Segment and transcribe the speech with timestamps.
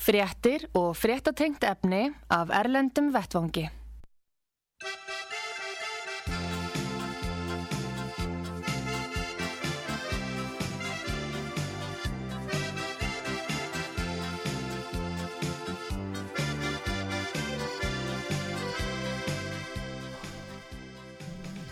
[0.00, 3.66] Fréttir og fréttatengt efni af Erlendum Vettvangi.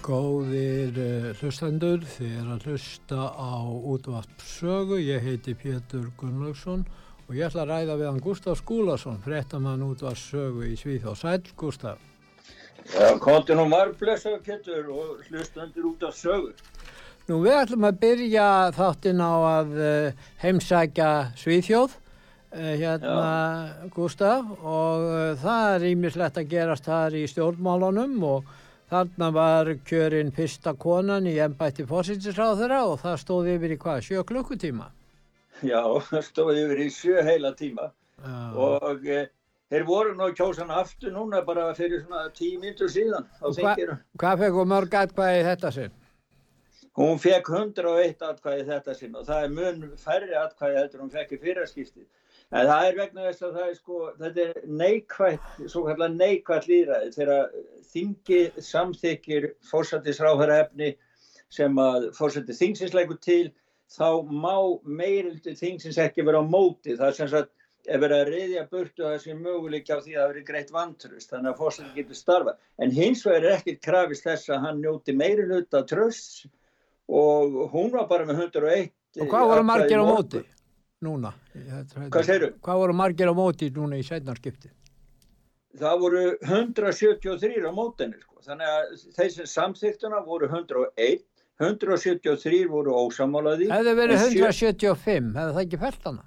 [0.05, 5.01] Góðir uh, hlustendur, þið er að hlusta á útvarpsögu.
[5.01, 10.65] Ég heiti Pétur Gunnlaugsson og ég ætla að ræða við hann Gustaf Skúlason, frettamann útvarpsögu
[10.69, 12.01] í Svíð og Sæl, Gustaf.
[12.89, 16.55] Já, konti nú margblessaðu Pétur og hlustendur út af sögu.
[17.29, 18.47] Nú við ætlum að byrja
[18.79, 23.91] þáttinn á að uh, heimsækja Svíðjóð, uh, hérna Já.
[23.93, 25.11] Gustaf, og
[25.43, 28.57] það er ímislegt að gerast þar í stjórnmálunum og
[28.89, 34.23] Þarna var kjörinn fyrsta konan í ennbætti fósinsisráðura og það stóði yfir í hvað, sjö
[34.25, 34.87] klukkutíma?
[35.67, 35.83] Já,
[36.23, 37.89] stóði yfir í sjö heila tíma
[38.23, 38.35] Já.
[38.55, 39.25] og e,
[39.73, 43.99] þeir voru nú kjósan aftur núna bara fyrir svona tíu mínutur síðan á þingirum.
[43.99, 45.97] Hva, hvað fekk hún mörg atkvæði þetta sinn?
[46.99, 51.35] Hún fekk 101 atkvæði þetta sinn og það er mun færri atkvæði heldur hún fekk
[51.37, 52.07] í fyrirskiptið.
[52.49, 56.69] En það er vegna þess að það er sko, þetta er neikvægt, svo kallar neikvægt
[56.71, 57.51] líðræði þegar
[57.93, 60.95] þingi samþykir fórsættisráðara efni
[61.53, 63.51] sem að fórsætti þingsins leikur til,
[63.93, 66.97] þá má meirildi þingsins ekki vera á móti.
[66.97, 67.55] Það er sem sagt,
[67.89, 71.31] ef verið að reyðja burtu það sem möguleik á því að það veri greitt vantrust,
[71.33, 72.55] þannig að fórsætti getur starfa.
[72.79, 76.47] En hins vegar er ekkert krafist þess að hann njóti meirilhutta trösts
[77.09, 78.93] og hún var bara með 101.
[79.19, 80.45] Og hvað voru margir á móti?
[81.05, 81.33] núna?
[81.55, 82.51] Hvað segir þú?
[82.65, 84.71] Hvað voru margir á móti núna í setnarskipti?
[85.79, 88.41] Það voru 173 á mótinni sko.
[88.47, 91.23] Þannig að sem samþýttuna voru 101,
[91.59, 93.71] 173 voru ósamálaði.
[93.73, 96.27] Hefði verið 175, hefði það ekki fælt hana?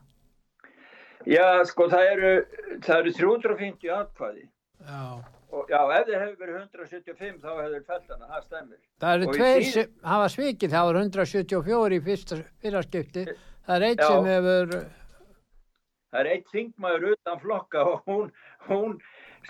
[1.30, 2.32] Já, sko það eru,
[2.82, 4.44] það eru 350 atkvæði.
[4.88, 5.06] Já.
[5.52, 8.80] Og, já, ef þið hefur verið 175 þá hefur fælt hana, það stemmir.
[9.04, 13.26] Það eru tveir sem hafa svikið, það voru 174 í fyrsta, fyrra skipti.
[13.68, 14.08] Það er eitt Já.
[14.08, 14.76] sem hefur...
[16.12, 18.32] Það er eitt þingmaður utan flokka og hún,
[18.68, 18.98] hún,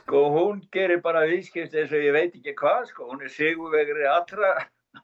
[0.01, 3.07] sko, hún gerir bara viðskipt eins og ég veit ekki hvað, sko.
[3.13, 4.51] Hún er sigurvegri allra,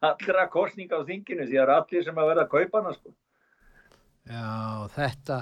[0.02, 3.16] allra kostninga á þinginu því það er allir sem að verða að kaupa hana, sko.
[4.28, 4.46] Já,
[4.98, 5.42] þetta...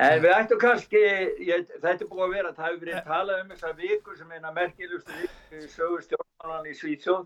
[0.00, 1.00] En við ættum kannski,
[1.42, 4.52] ég, þetta er búið að vera, það hefur verið talað um þessar vikur sem eina
[4.54, 5.64] merkilustu
[6.04, 7.24] stjórnmálan í Svíðsjóð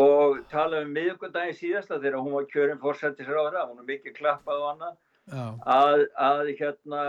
[0.00, 4.68] og talað um miðugundagin síðasta þegar hún var kjörinn fórsættisráðra, hún er mikið klappað og
[4.70, 4.94] annað,
[5.74, 7.02] að, að hérna,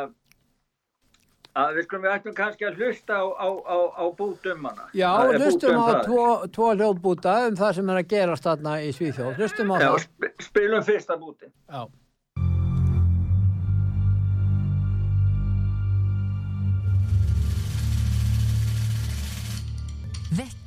[1.59, 4.85] að við skulum við ættum kannski að hlusta á, á, á, á bútum hana.
[4.95, 8.91] Já, hlustum á um tvo, tvo hljóðbúta um það sem er að gerast þarna í
[8.95, 9.81] á Já.
[9.83, 11.51] Já, spilum fyrsta búti.
[11.67, 11.83] Já.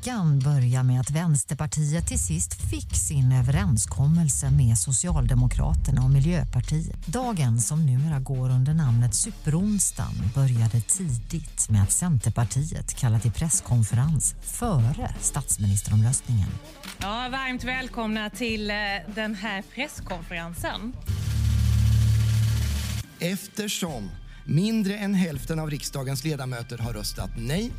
[0.05, 7.07] Veckan börjar med att Vänsterpartiet till sist fick sin överenskommelse med Socialdemokraterna och Miljöpartiet.
[7.07, 14.35] Dagen som numera går under namnet Superonsdagen började tidigt med att Centerpartiet kallade till presskonferens
[14.43, 16.49] före statsministeromröstningen.
[17.01, 18.77] Ja, varmt välkomna till eh,
[19.15, 20.93] den här presskonferensen.
[23.19, 24.11] Eftersom
[24.45, 27.73] mindre än hälften av riksdagens ledamöter har röstat nej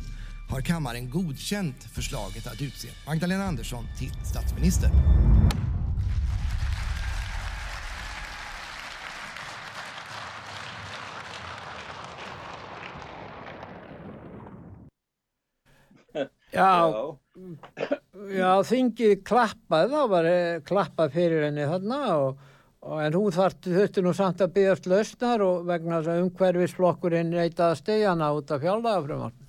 [0.48, 4.90] har kammaren godkänt förslaget att utse Magdalena Andersson till statsminister.
[16.56, 17.16] Já,
[18.32, 20.28] já þingið klappaði, þá var
[20.64, 22.38] klappað fyrir henni þarna og,
[22.86, 27.82] og en hún þurfti nú samt að byggast lausnar og vegna þess að umhverfisflokkurinn reytaði
[27.82, 29.45] stegana út af fjálagafrömmarn.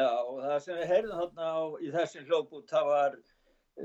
[0.00, 0.08] Já,
[0.40, 3.16] það sem við heyrðum þarna á, í þessum hljókbút, það var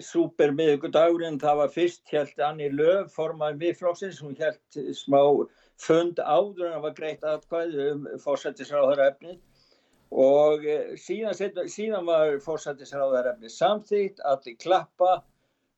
[0.03, 5.19] super miðugudagurinn, það var fyrst helt Anni Löf, formaði miðflokksins, hún helt smá
[5.83, 9.35] fund áður en það var greitt aðkvæði um fórsættisráðarefni
[10.23, 15.11] og eh, síðan, síðan var fórsættisráðarefni samþýtt, allir klappa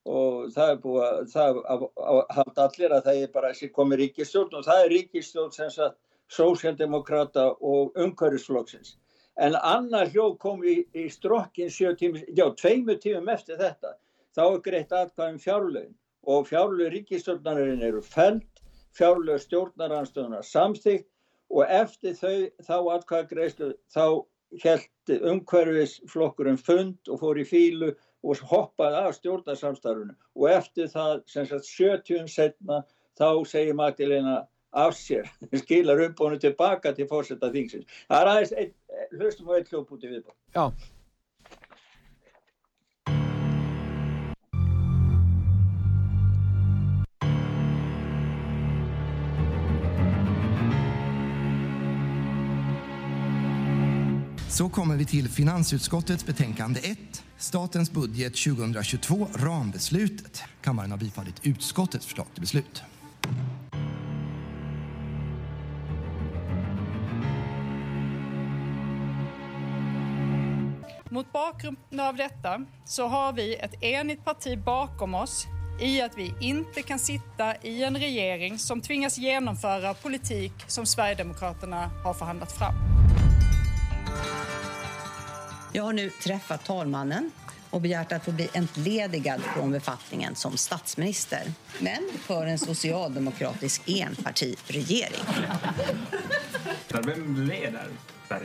[0.09, 1.89] og það er búið að, það að
[2.37, 5.99] halda allir að það er bara að komi ríkistjórn og það er ríkistjórn sem sagt
[6.29, 8.95] sósjaldemokrata og umhverjusflokksins
[9.39, 13.95] en annar hljóð kom í, í strokkin tími, já, tveimu tímum eftir þetta,
[14.35, 15.95] þá er greitt aðkvæðum fjárlögin
[16.29, 18.63] og fjárlög ríkistjórnarinn eru feld,
[18.97, 21.07] fjárlög stjórnaranstöðunar samþygt
[21.49, 22.35] og eftir þau,
[22.67, 24.05] þá aðkvæða greiðslu, þá
[24.63, 27.93] held umhverfisflokkurinn fund og fór í fílu
[28.25, 32.83] og hoppaði af stjórnarsamstarfunu og eftir það, sem sagt, 70 setna,
[33.19, 37.89] þá segir Magdalena af sér, skilar umbónu tilbaka til fórsetta þingsins.
[38.07, 38.73] Það er aðeins, ein,
[39.17, 40.35] hlustum á eitt hljópúti viðbúr.
[40.55, 40.71] Já.
[54.49, 60.43] Så kommer vi till finansutskottets betänkande 1, Statens budget 2022, rambeslutet.
[60.61, 62.83] Kammaren har bifallit utskottets förslag till beslut.
[71.19, 75.45] Mot bakgrund av detta så har vi ett enigt parti bakom oss
[75.81, 81.91] i att vi inte kan sitta i en regering som tvingas genomföra politik som Sverigedemokraterna
[82.03, 82.73] har förhandlat fram.
[85.73, 87.31] Jag har nu träffat talmannen
[87.69, 91.43] och begärt att få bli entledigad från befattningen som statsminister.
[91.79, 95.23] Men för en socialdemokratisk enpartiregering.
[97.05, 97.87] Vem leder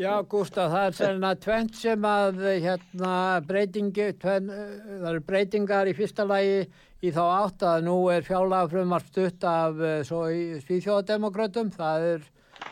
[0.00, 4.46] Já, Gustaf, það er selina tvent sem að hérna breytingi, tven,
[4.86, 6.62] það eru breytingar í fyrsta lagi
[7.02, 12.22] í þá átt að nú er fjállega frumar stutt af eh, svo í Svíþjóðademokrautum, það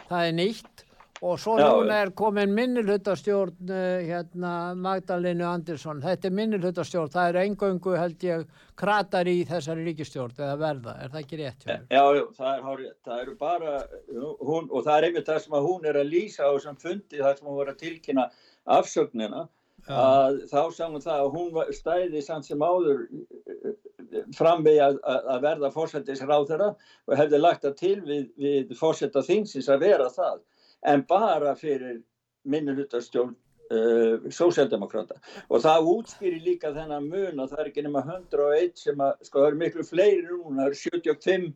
[0.08, 0.77] það er nýtt
[1.22, 3.72] og svo Já, núna er komin minnilhutastjórn
[4.06, 8.46] hérna Magdalenu Andersson, þetta er minnilhutastjórn, það er engöngu held ég
[8.78, 11.68] kratar í þessari ríkistjórn eða verða, er það ekki rétt?
[11.68, 13.76] Já, já, það er það eru bara
[14.14, 17.22] hún, og það er einmitt það sem að hún er að lýsa á þessum fundi
[17.22, 18.28] þar sem hún var að tilkynna
[18.78, 19.48] afsögnina
[19.88, 23.06] að þá hún það að hún stæði samt sem áður
[24.36, 26.68] fram við að, að að verða fórsættisráðherra
[27.08, 30.40] og hefði lagt það til við, við fórsætta þingsins að vera það
[30.86, 32.00] en bara fyrir
[32.48, 33.34] minnulutastjórn
[33.75, 39.02] uh, sósjaldemokrata og það útskýri líka þennan mun að það er ekki nema 101 sem
[39.04, 41.48] að sko það eru miklu fleiri núna, það eru 75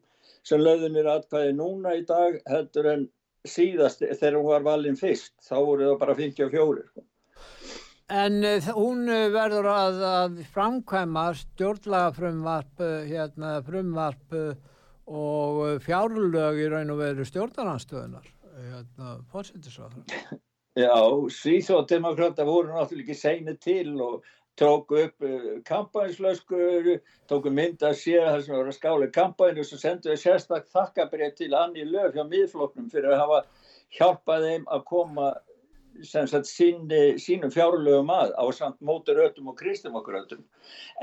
[0.46, 3.06] sem löðunir atkvæði núna í dag heldur en
[3.48, 7.06] síðast þegar hún var valin fyrst, þá voru það bara 54 sko.
[8.12, 14.36] En uh, hún uh, verður að, að framkvæma stjórnlagafrumvarp, uh, hérna, frumvarp
[15.12, 20.04] og fjárlög í raun og veru stjórnaranstöðunar, hérna, fórsetisráður.
[20.78, 20.94] Já,
[21.28, 24.22] Svíþjóðdemokrata voru náttúrulega ekki seinir til og
[24.56, 25.26] tóku upp
[25.68, 26.88] kampanjslöskur,
[27.28, 31.36] tóku mynd að sér þar sem voru að skála kampanju og svo senduðu sérstak þakkabrið
[31.38, 33.40] til Anni Löf hjá miðfloknum fyrir að hafa
[33.98, 35.32] hjálpað þeim að koma
[36.08, 40.40] sagt síni, sínum fjárlögum að á samt móturötum og kristumokkurötum.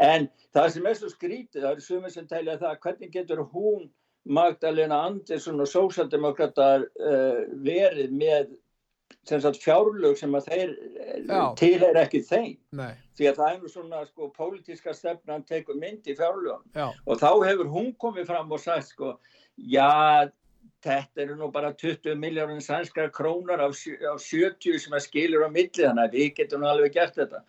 [0.01, 3.89] En það sem er svo skrítið, það eru sumir sem telja það, hvernig getur hún
[4.25, 8.55] Magdalena Andersson og sósaldemokratar uh, verið með
[9.27, 10.73] sem sagt fjárlög sem að þeir
[11.27, 11.41] Já.
[11.59, 12.57] til er ekki þeim.
[12.77, 16.65] Nei, því að það er nú svona sko pólitíska stefnan tekur mynd í fjárlögum.
[16.77, 19.15] Já, og þá hefur hún komið fram og sagt sko
[19.57, 20.29] já
[20.85, 23.75] þetta eru nú bara 20 miljónin sænskar krónar af,
[24.13, 27.43] af 70 sem að skilur á milli þannig að við getum alveg gert þetta.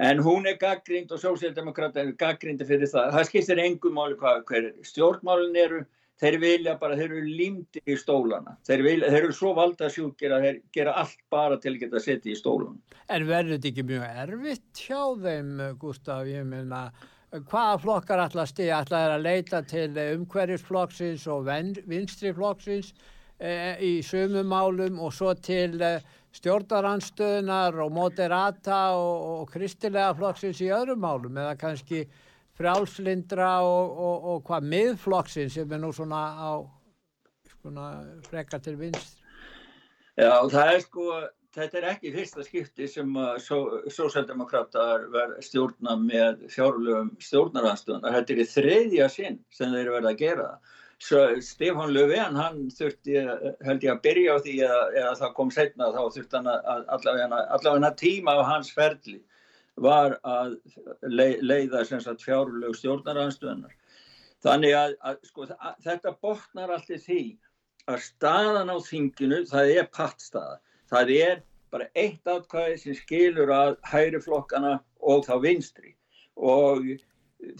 [0.00, 3.10] En hún er gaggrind og sósíaldemokrata er gaggrindi fyrir það.
[3.16, 5.82] Það skiptir engum máli hvað hver stjórnmálin eru
[6.20, 8.56] þeir vilja bara, þeir eru límdi í stólana.
[8.68, 12.34] Þeir, vilja, þeir eru svo valdasjúkir að þeir gera allt bara til að geta setið
[12.34, 12.78] í stólana
[13.10, 15.48] en verður þetta ekki mjög erfitt hjá þeim,
[15.80, 16.82] Gustaf, ég meina,
[17.50, 21.50] hvaða flokkar að stiga, ætla þeir að leita til umhverjusflokksins og
[21.90, 22.92] vinstriflokksins
[23.38, 26.02] eh, í sumum málum og svo til eh,
[26.38, 31.38] stjórnaranstöðunar og moderata og, og kristilega flokksins í öðrum málum?
[31.38, 32.04] Eða kannski
[32.60, 36.52] frjálslindra og, og, og hvað miðflokksins sem er nú svona á
[37.60, 37.88] svona
[38.28, 39.20] frekar til vinst
[40.20, 41.04] Já, það er sko,
[41.56, 48.18] þetta er ekki fyrsta skipti sem sósaldemokrater verð stjórna með fjárlögum stjórnaranstöðunar.
[48.18, 50.50] Þetta er í þriðja sinn sem þeir verða að gera.
[51.00, 53.16] Svo Stefán Löfven, hann þurfti,
[53.64, 56.50] held ég að byrja á því eða, eða það kom setna, þá þurfti hann
[57.56, 59.20] allavega tíma á hans ferli
[59.80, 60.56] var að
[61.08, 63.76] lei- leiða sagt fjárlög stjórnaranstöðunar.
[64.44, 65.46] Þannig að, að sko,
[65.84, 67.22] þetta botnar allt í því
[67.90, 70.58] að staðan á þinginu, það er pattstaða.
[70.90, 75.94] Það er bara eitt atkvæði sem skilur að hægri flokkana og þá vinstri.
[76.36, 76.88] Og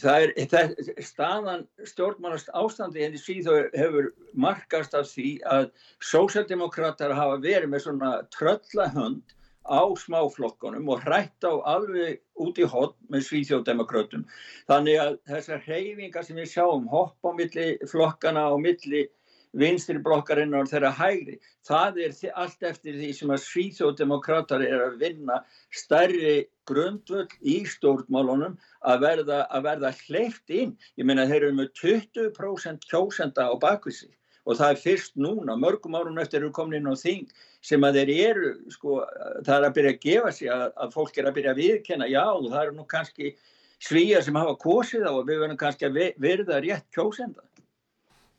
[0.00, 0.72] það er, það,
[1.04, 5.68] staðan stjórnmannast ástandi henni síðan hefur markast af því að
[6.04, 9.36] sósjaldemokrátar hafa verið með svona tröllahönd
[9.66, 14.26] á smáflokkonum og hrætt á alveg út í hot með svíþjóðdemokrautum.
[14.70, 19.08] Þannig að þessar hreyfingar sem við sjáum hopp á milli flokkana og milli
[19.52, 25.00] vinstri blokkarinn og þeirra hægri, það er allt eftir því sem að svíþjóðdemokrater er að
[25.00, 25.40] vinna
[25.74, 26.36] stærri
[26.70, 28.54] grundvöld í stjórnmálunum
[28.86, 30.76] að verða, að verða hleyft inn.
[30.94, 34.12] Ég meina þeir eru með 20% kjósenda á bakvísi
[34.46, 37.28] og það er fyrst núna, mörgum árum eftir eru komin inn á þing
[37.64, 39.00] sem að þeir eru, sko,
[39.44, 42.08] það er að byrja að gefa sig að, að fólk er að byrja að viðkenna,
[42.08, 43.34] já, það eru nú kannski
[43.80, 47.44] svíjar sem hafa kosið á og við verðum kannski að verða rétt kjósenda.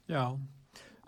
[0.09, 0.25] Já,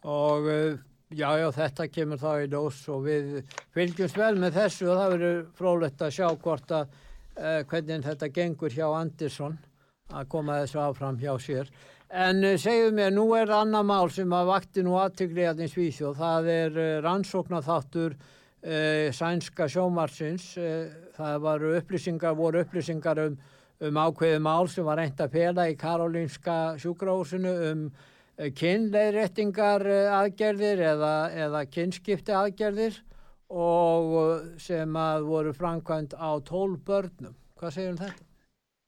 [0.08, 0.78] og eh,
[1.14, 3.34] já, já, þetta kemur þá í dós og við
[3.76, 6.94] fylgjumst vel með þessu og það verður frólægt að sjá hvort að
[7.38, 9.58] uh, hvernig þetta gengur hjá Andersson
[10.14, 11.70] að koma þessu áfram hjá sér.
[12.14, 15.72] En uh, segju mér, nú er annar mál sem að vakti nú aðtökli að eins
[15.74, 20.52] vísjóð, það er uh, rannsóknarþáttur uh, sænska sjómarsins,
[21.18, 23.38] það voru upplýsingar, voru upplýsingar um,
[23.82, 27.82] um ákveðu mál sem var reynd að pela í Karolínska sjúkrahúsinu um
[28.62, 29.86] kynleiðréttingar
[30.20, 31.16] aðgerðir eða,
[31.48, 33.00] eða kynskipti aðgerðir
[33.50, 37.34] og sem að voru framkvæmt á tól börnum.
[37.58, 38.33] Hvað segir um þetta?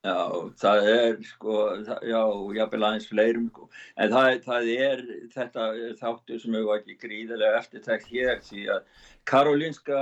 [0.05, 0.17] Já,
[0.61, 1.53] það er sko,
[1.87, 2.19] það, já,
[2.59, 4.99] jáfnvel aðeins fleirum sko, en það, það er
[5.33, 5.69] þetta
[6.01, 10.01] þáttu sem hefur ekki gríðilega eftirtækt hér því að Karolinska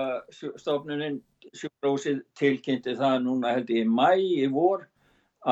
[0.59, 1.21] stofnuninn
[1.55, 4.83] sjúkrósið tilkynnti það núna held ég í mæ í vor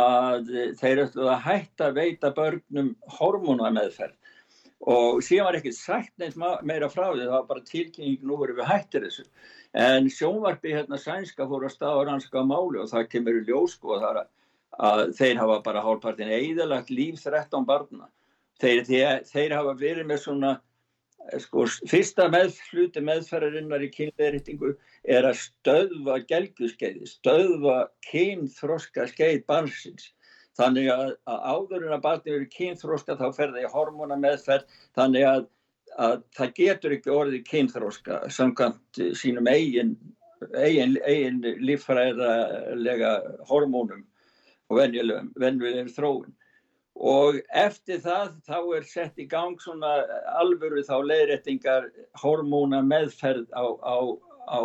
[0.02, 4.18] að þeir ætluð að hætta að veita börnum hormonameðferð
[4.92, 6.36] og síðan var ekkert sagt neitt
[6.68, 9.26] meira frá því, það var bara tilkynning nú verið við hættir þessu.
[9.78, 13.96] En sjónvarpi hérna sænska fór að staða ranska máli og það kemur í ljós sko
[13.96, 14.32] að það er að
[14.80, 18.10] að þeir hafa bara hálfpartin eðalagt líf 13 barna.
[18.62, 20.52] Þeir, þeir, þeir hafa verið með svona,
[21.42, 27.78] sko, fyrsta með, hluti meðferðarinnar í kynleiritingu er að stöðva gelguskeiði, stöðva
[28.12, 30.12] kynþroska skeið barnsins.
[30.60, 34.80] Þannig að, að áður en að barni verið kynþroska þá fer það í hormona meðferð,
[35.00, 35.46] þannig að,
[35.98, 39.96] að það getur ekki orðið kynþroska samkvæmt sínum eigin,
[40.54, 43.16] eigin, eigin líffræðarlega
[43.50, 44.06] hormónum
[44.72, 46.32] og venjulegum þróun.
[47.02, 49.94] Og eftir það þá er sett í gang svona
[50.38, 51.88] alvöru þá leiðrættingar
[52.22, 53.98] hormóna meðferð á, á,
[54.52, 54.60] á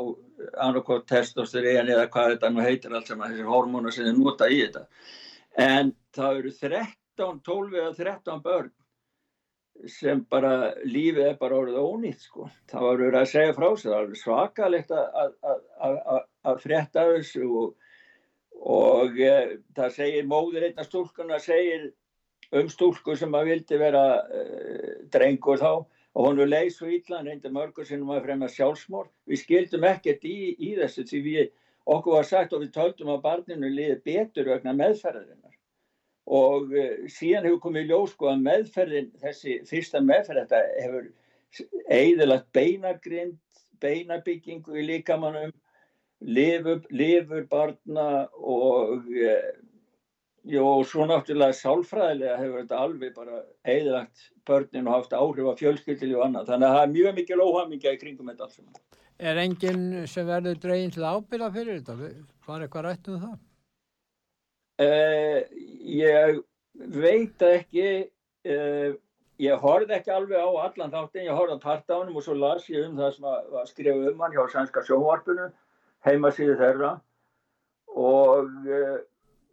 [0.67, 4.59] annarkort testosterín eða hvað þetta nú heitir allt saman, þessir hormóna sem þið nota í
[4.65, 4.85] þetta.
[5.57, 8.75] En það eru 13, 12 eða 13 börn
[9.93, 12.51] sem bara lífið er bara orðið ónýtt sko.
[12.71, 14.95] Það var verið að segja frá sig, það var svakalegt
[16.51, 17.75] að frétta þessu og
[18.63, 21.91] og e, það segir móður einna stúlkuna segir
[22.57, 24.43] um stúlku sem að vildi vera e,
[25.13, 25.71] drengur þá
[26.17, 30.25] og hún er leið svo ítlan reynda mörgur sinnum að fremja sjálfsmór við skildum ekkert
[30.25, 31.51] í, í þessu því við
[31.87, 35.53] okkur var sagt og við töldum að barninu liði betur vegna meðferðarinnar.
[36.27, 41.13] Og e, síðan hefur komið ljós sko að meðferðin þessi fyrsta meðferð þetta hefur
[41.93, 43.39] eðilagt beinagrind
[43.81, 45.53] beinabyggingu í líkamannum
[46.21, 49.53] lifur, lifur barna og eh,
[50.47, 56.17] jó, svo náttúrulega sálfræðilega hefur þetta alveg bara eðlagt börnin og haft áhrif af fjölskyldili
[56.17, 56.53] og annað.
[56.53, 58.61] Þannig að það er mjög mikil óhamingja í kringum þetta alls.
[59.17, 62.13] Er enginn sem verður dreginn til ábyrða fyrir þetta?
[62.47, 63.37] Var eitthvað rætt um það?
[64.77, 65.39] Uh,
[65.89, 66.41] ég
[66.93, 67.87] veit ekki,
[68.45, 68.91] uh,
[69.41, 72.85] ég horfði ekki alveg á allan þáttin, ég horfði á partánum og svo las ég
[72.85, 75.55] um það sem var skrifið um hann hjá Sænska sjónvarpunum
[76.07, 76.93] heimasíðu þeirra.
[77.97, 78.99] Og uh,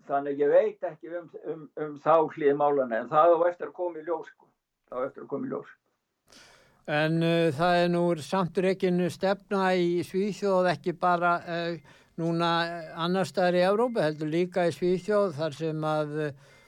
[0.10, 3.77] þannig ég veit ekki um, um, um þá hlið málana en það á eftir að
[3.77, 4.50] koma í ljós sko.
[4.91, 5.74] þá eftir að koma í ljós.
[6.93, 11.77] En uh, það er nú samtur ekki stefna í Svíþjóð ekki bara uh,
[12.19, 12.50] núna
[13.00, 16.17] annar staðar í Európa heldur líka í Svíþjóð þar sem að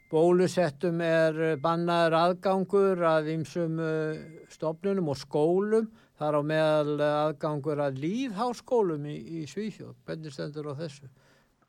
[0.10, 3.80] bólusettum er bannaður aðgangur að ýmsum
[4.54, 9.96] stofnunum og skólum þar á meðal aðgangur að líðháskólum í, í Svíþjóð.
[10.08, 11.10] Hvernig stendur á þessu?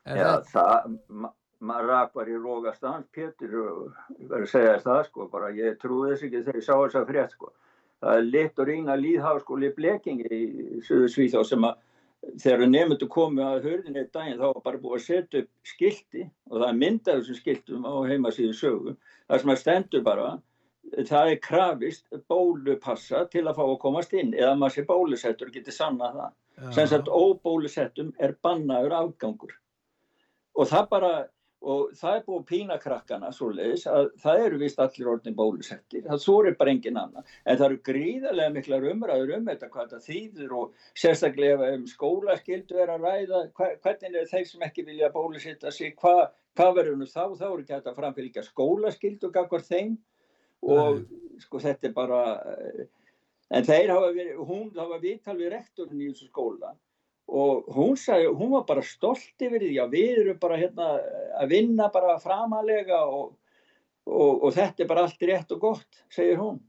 [0.07, 1.33] Er Já, það, það ma
[1.67, 5.79] maður rak bara í rógast hans, Pétur, ég verður að segja það sko, bara ég
[5.81, 7.53] trúi þess ekki þegar ég sá þess að frétt sko.
[8.05, 11.79] Það er lit og rína líðháskóli Blekingi í Suðu Svíþjóð sem að
[12.43, 16.27] þegar nefndu komið að hörðinni einn daginn þá var bara búið að setja upp skildi
[16.51, 18.97] og það er myndað þessum skildum á heimasíðu sögu.
[19.27, 20.29] Það sem að stendur bara
[20.95, 25.57] það er krafist bólupassa til að fá að komast inn eða maður sé bólusettur og
[25.57, 29.57] getur sanna það sem sagt óbólusettum er bannaður afgangur.
[30.57, 31.11] Og það bara
[31.67, 36.05] og það er búið pína krakkana svo leiðis að það eru vist allir orðin bólusettir,
[36.05, 37.27] það svo er bara engin annan.
[37.45, 42.79] En það eru gríðarlega mikla umræður um þetta hvað þetta þýður og sérstaklega um skólaskildu
[42.83, 46.29] er að ræða hva, hvernig er þeir sem ekki vilja bólusetta sig, hva,
[46.59, 47.25] hvað verður nú þá?
[47.41, 49.97] Þá eru ekki þetta framfylgja skólaskildu og gafkvar þeim
[50.63, 51.41] og Nei.
[51.43, 52.23] sko þetta er bara
[53.51, 56.75] en þeir hafa verið, hún hafa viðtal við rektorinn í þessu skóla
[57.27, 60.91] og hún sagði, hún var bara stolt yfir því að við erum bara hérna
[61.41, 63.33] að vinna bara framalega og,
[64.07, 66.61] og, og þetta er bara allt rétt og gott, segir hún.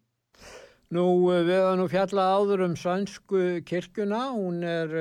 [0.94, 4.96] Nú, við hefum nú fjallað áður um svansku kirkuna, hún er,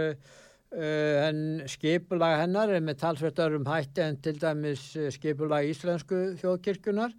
[0.77, 1.41] en
[1.71, 7.15] skipulag hennar er með talsveitar um hætti en til dæmis skipulag íslensku þjóðkirkunar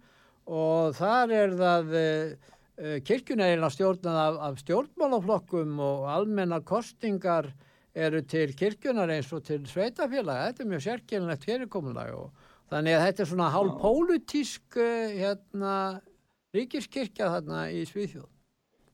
[0.48, 7.52] og þar er það, uh, kirkuna er einlega stjórnað af, af stjórnmálaflokkum og almenna kostingar
[7.98, 10.50] eru til kirkjunar eins og til sveitafélaga.
[10.50, 15.76] Þetta er mjög sérkjörnlegt fyrirkomulag og þannig að þetta er svona hálf pólutísk eh, hérna,
[16.56, 18.28] ríkiskirkja þarna í Svíþjóð.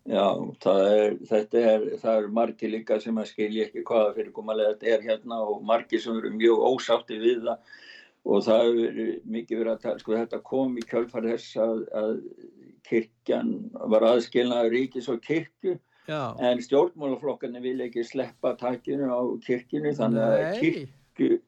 [0.05, 0.27] Já,
[0.69, 5.39] er, þetta er, er margi líka sem að skilja ekki hvaða fyrirkomulega þetta er hérna
[5.47, 7.79] og margi sem eru mjög ósátti við það
[8.25, 12.13] og það er mikið verið að tala, sko þetta kom í kjálfar þess að, að
[12.89, 13.51] kirkjan
[13.93, 15.79] var aðskilnaður ríkis og kirkju
[16.09, 16.37] Já.
[16.41, 21.39] en stjórnmálaflokkarnir vil ekki sleppa takkinu á kirkinu þannig að kirkju,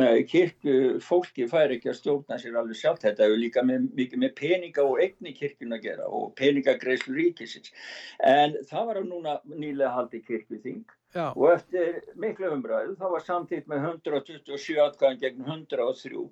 [0.00, 4.24] nei, kirkju fólki fær ekki að stjórna sér alveg sjálf þetta er líka með, mikið
[4.24, 7.72] með peninga og eigni kirkjuna að gera og peningagreislu ríkisins.
[8.20, 11.28] En það var á núna nýlega haldi kirkjuþing Já.
[11.30, 16.24] og eftir miklu umræðu þá var samtíkt með 127 atkvæðan gegn 103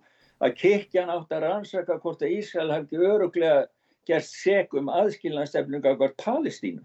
[0.43, 3.61] að kirkjan átt að rannsaka hvort að Ísrael hefði öruglega
[4.11, 6.83] gert segum aðskilnastefnunga hvort Palestínu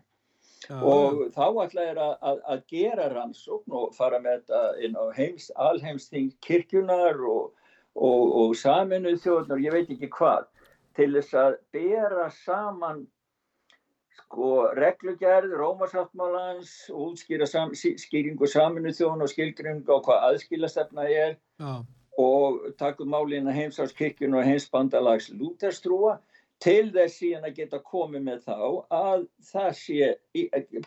[0.68, 0.78] Já.
[0.78, 5.06] og þá ætla ég að, að, að gera rannsókn og fara með þetta inn á
[5.18, 7.52] heims, alheimsting kirkjunar og,
[7.96, 10.48] og, og saminuð þjóðnar, ég veit ekki hvað,
[10.98, 13.06] til þess að bera saman
[14.18, 21.86] sko reglugerð, rómasáttmálans, útskýra sam, skýringu saminuð þjóðn og skilgringa og hvað aðskilastefna er Já.
[22.18, 26.18] og takum málina heimsáskirkjun og heimsbandalags lúterstrúa.
[26.58, 28.62] Til þess síðan að geta komið með þá
[28.98, 30.08] að það sé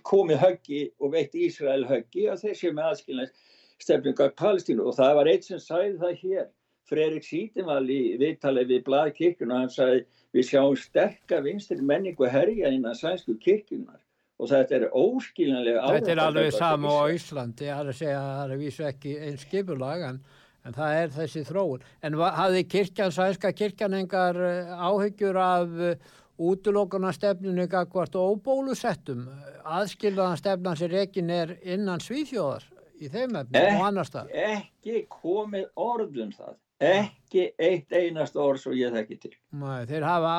[0.02, 3.44] komið höggi og veitt Ísrael höggi að þeir sé með aðskilnast
[3.78, 4.88] stefningar Palestínu.
[4.90, 6.48] Og það var eitt sem sæði það hér
[6.90, 10.04] Freirik Sítimal í viðtalið við Bladkirkjuna hann sagði
[10.36, 14.00] við sjáum sterka vinstir menningu herja innan sænsku kirkjunar
[14.40, 18.30] og þetta er óskiljanlega Þetta er alveg sama á Íslandi, ég har að segja að
[18.36, 20.22] það er vísu ekki einn skipulag en
[20.66, 21.84] en það er þessi þróun.
[22.04, 29.26] En hafði kirkjan, sænska kirkjan engar eh, áhyggjur af eh, útlokunarstefninu hvort óbólusettum
[29.64, 32.64] aðskilðanstefnan sem rekin er innan svíþjóðar
[33.00, 34.32] í þeim efnum og annar stað?
[34.32, 36.56] Ekki komið orðum það.
[36.80, 39.32] Ekki eitt einast orð svo ég þekki til.
[39.60, 40.34] Nei, þeir hafa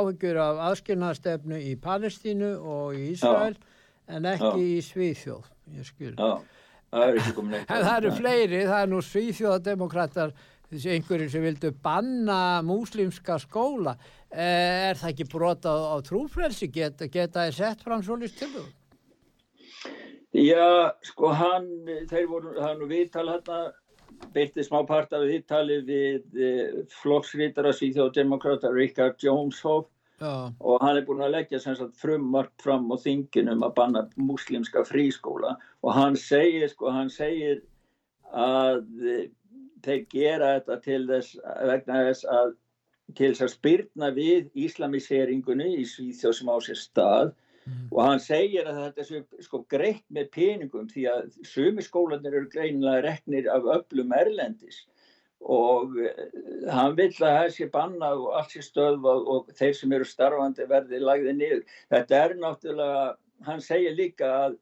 [0.00, 3.72] áhyggjur af aðskilnaðstefnu í Palestínu og í Ísrael Já.
[4.16, 4.64] en ekki Já.
[4.64, 6.14] í Svíþjóð, ég skil.
[6.16, 6.32] Já
[6.94, 7.70] það er ekki komin eitt.
[7.74, 10.32] En það eru fleiri, það er nú svíþjóðademokrater,
[10.70, 13.96] þessi einhverjum sem vildu banna múslimska skóla.
[14.30, 16.70] Eh, er það ekki brota á, trúfrelsi?
[16.74, 18.64] Geta, geta þið sett fram svolítið til þú?
[20.34, 21.68] Já, sko hann,
[22.10, 23.58] þeir voru, það er nú viðtal hérna,
[24.34, 30.50] byrtið smá part af viðtali við eh, flokksrítara svíþjóðademokrata Richard Joneshoff Já.
[30.60, 35.56] og hann er búin að leggja frumvart fram á þinginum að banna muslimska frískóla.
[35.82, 37.62] Og hann segir, sko, hann segir
[38.34, 38.84] að
[39.84, 42.54] þeir gera þetta til þess vegna þess að
[43.18, 47.32] til þess að spyrna við íslamiseringunni í Svíþjóð sem á sér stað
[47.66, 47.84] mm.
[47.90, 52.50] og hann segir að þetta er sko greitt með peningum því að sumi skólanir eru
[52.52, 54.84] greinilega reknir af öllum erlendis
[55.44, 56.28] og eh,
[56.72, 60.68] hann vill að það sé banna og allt sé stöðva og þeir sem eru starfandi
[60.70, 61.64] verði lagði niður.
[61.92, 63.08] Þetta er náttúrulega,
[63.48, 64.56] hann segir líka að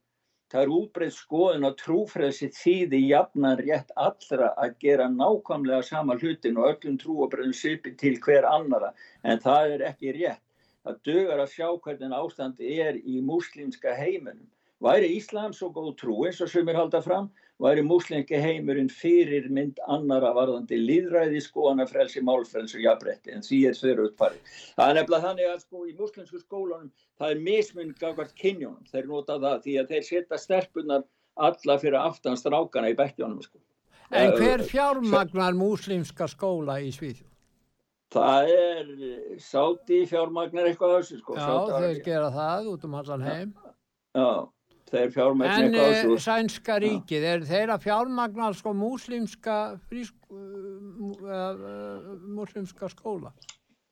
[0.53, 6.59] það er útbreyð skoðun og trúfrelsi þýði jafnan rétt allra að gera nákvæmlega sama hlutin
[6.61, 10.43] og öllum trúabröðum svipi til hver annara en það er ekki rétt.
[10.83, 14.49] Það dögur að sjá hvernig ástandi er í múslimska heiminum.
[14.83, 17.31] Væri Íslam svo góð trú eins og sem er haldað fram
[17.63, 23.79] væri múslingi heimurinn fyrir mynd annara varðandi líðræði, skoðanafrelsi, málfrelsi og jafnbretti en því er
[23.79, 24.53] þau uppfarið.
[24.79, 26.91] Það er nefnilega þannig að sko í muslimsku skólanum
[27.21, 31.05] það er mismun gafkvært kynjónum, þeir nota það því að þeir setja sterpunar
[31.49, 33.63] alla fyrir aftans drákana í bekkjónum sko.
[34.13, 37.32] En hver fjármagnar muslimska skóla í Svíðjó?
[38.13, 38.89] Það er
[39.41, 41.37] sáti fjármagnar eitthvað þessu sko.
[41.39, 43.55] Já, þeir gera það út um allan heim.
[44.13, 44.29] Já
[44.93, 45.75] þeir fjármagnar en
[46.11, 49.57] uh, sænska ríkið, er þeir að fjármagnar sko múslimska
[49.89, 50.37] frísk, uh,
[52.37, 53.31] muslimska skóla?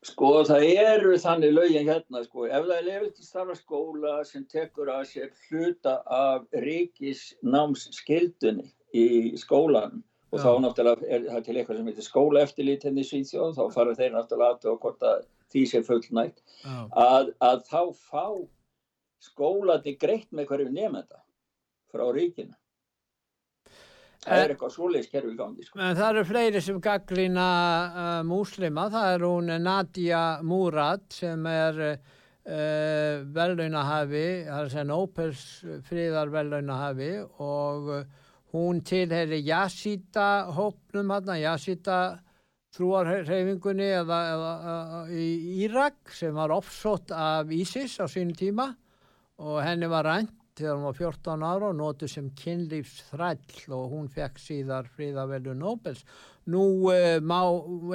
[0.05, 4.45] Sko það eru þannig lögin hérna sko, ef það er lefið til starfa skóla sem
[4.49, 10.45] tekur að sér hluta af ríkisnámsskildunni í skólanum og Já.
[10.45, 13.97] þá náttúrulega er það til eitthvað sem heitir skóla eftirlít henni hérna Svíþjóð, þá fara
[13.99, 16.43] þeir náttúrulega aðtöða hvort að því sé fullnægt,
[16.95, 18.27] að, að þá fá
[19.21, 21.21] skólati greitt með hverju nefnda
[21.91, 22.55] frá ríkina.
[24.21, 25.65] Það er eitthvað svoleiðskerfi í gangi.
[25.65, 25.79] Sko.
[25.81, 27.45] En það eru fleiri sem gaggrina
[27.89, 28.85] uh, múslima.
[28.93, 35.45] Það er hún Nadia Murad sem er uh, velaunahafi, það er segja Nópels
[35.89, 38.05] fríðar velaunahafi og uh,
[38.53, 42.01] hún tilheri Jasita hópnum hérna, Jasita
[42.75, 45.29] þrúarhefingunni eða, eða, eða í
[45.65, 48.69] Írak sem var offsótt af ISIS á sínu tíma
[49.41, 54.11] og henni var rænt þegar hún var 14 ára og nótið sem kynlífsþræll og hún
[54.13, 56.05] fekk síðar fríðavelju Nobels.
[56.51, 57.41] Nú uh, má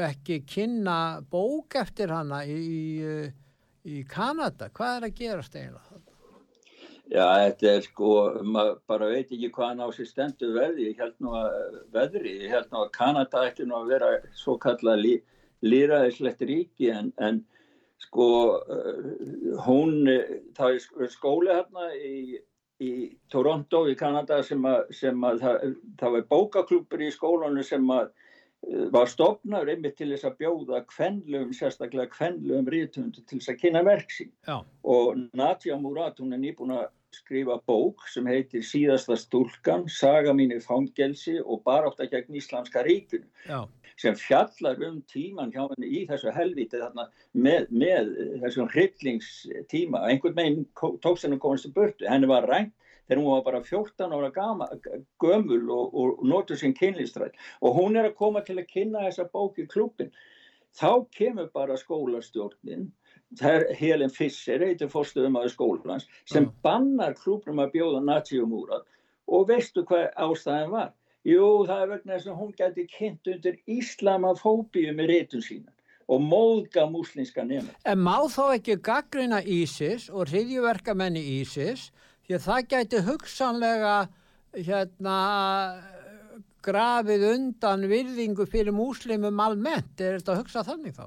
[0.08, 0.98] ekki kynna
[1.32, 3.28] bók eftir hana í, í,
[3.96, 4.72] í Kanada.
[4.74, 5.95] Hvað er að gerast eiginlega?
[7.12, 10.88] Já, þetta er sko, maður bara veit ekki hvað hann á sér stendu verði.
[10.90, 14.58] Ég held nú að veðri, ég held nú að Kanada ætti nú að vera svo
[14.62, 15.14] kallað lí,
[15.66, 17.44] líraðislegt ríki en, en
[18.02, 19.14] sko uh,
[19.68, 20.10] hún,
[20.58, 22.42] það er skóli hérna í
[22.84, 22.92] í
[23.32, 28.10] Toronto í Kanada sem að, sem að það, það var bókaklúpur í skólanu sem að
[28.10, 28.25] eh,
[28.94, 33.82] var stopnaður einmitt til þess að bjóða kvennlum, sérstaklega kvennlum rítundu til þess að kynna
[33.86, 34.32] verksín
[34.84, 40.54] og Nadja Murad hún er nýbúin að skrifa bók sem heitir Síðasta stúlkan, Saga mín
[40.56, 43.64] í fangelsi og barátt að gegn Íslamska ríkunu Já.
[44.02, 46.82] sem fjallar um tíman hjá henni í þessu helviti
[47.34, 48.12] með, með
[48.44, 50.04] þessum hryllingstíma.
[50.10, 52.10] Einhvern veginn tók henni komast til burtu.
[52.10, 52.74] Henni var rænt
[53.06, 54.70] þegar hún var bara 14 ára gama,
[55.22, 59.28] gömul og, og, notur sín kynlistræð og hún er að koma til að kynna þessa
[59.34, 60.12] bók í klubin
[60.76, 62.90] þá kemur bara skólastjórnin
[63.40, 68.86] það er Helen Fisser, eitthvað fórstuðum aðeins skólans sem bannar klubnum að bjóða naziumúrað
[69.26, 70.92] og veistu hvað ástæðin var?
[71.26, 75.72] Jú, það er vegna þess að hún gæti kynnt undir Íslamafóbíu með reytun sína
[76.06, 77.72] og móðga múslinska nefn.
[77.90, 81.90] En má þá ekki gaggrina Ísis og hriðjuverkamenni Ísis
[82.26, 83.96] því að það gæti hugsanlega
[84.56, 85.20] hérna
[86.66, 90.02] grafið undan virðingu fyrir múslimum almennt.
[90.02, 91.06] Er þetta að hugsa þannig þá?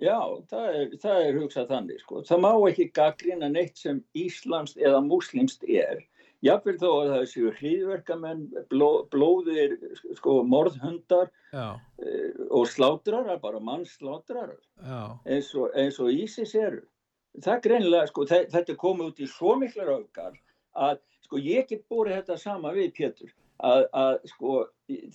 [0.00, 0.18] Já,
[0.50, 2.20] það er, það er hugsað þannig sko.
[2.28, 6.04] Það má ekki gaggrina neitt sem Íslamst eða múslimst er
[6.44, 9.76] Jáfnveil þó að það séu hríðverkamenn, bló, blóðir,
[10.18, 11.78] sko, morðhundar uh,
[12.50, 14.58] og slátrarar, bara mannsláttrarar,
[15.24, 16.82] eins og, eins og Ísis eru.
[17.44, 20.36] Það greinilega, sko, þetta komið út í svo miklar aukar
[20.76, 23.32] að, sko, ég get búið þetta sama við, Pétur,
[23.64, 24.58] að, að sko,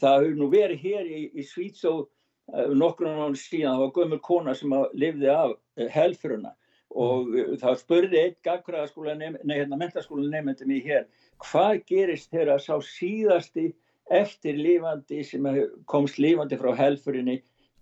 [0.02, 4.24] það hefur nú verið hér í, í Svítsó uh, nokkur án síðan, það var gömur
[4.26, 6.56] kona sem lifði af uh, helfuruna
[6.92, 7.60] og mm.
[7.62, 11.08] þá spurði einn gagfræðaskóla nei hérna mentaskóla nefndi mig hér
[11.42, 13.72] hvað gerist þegar sá síðasti
[14.12, 15.48] eftir lífandi sem
[15.90, 17.40] komst lífandi frá helfurinni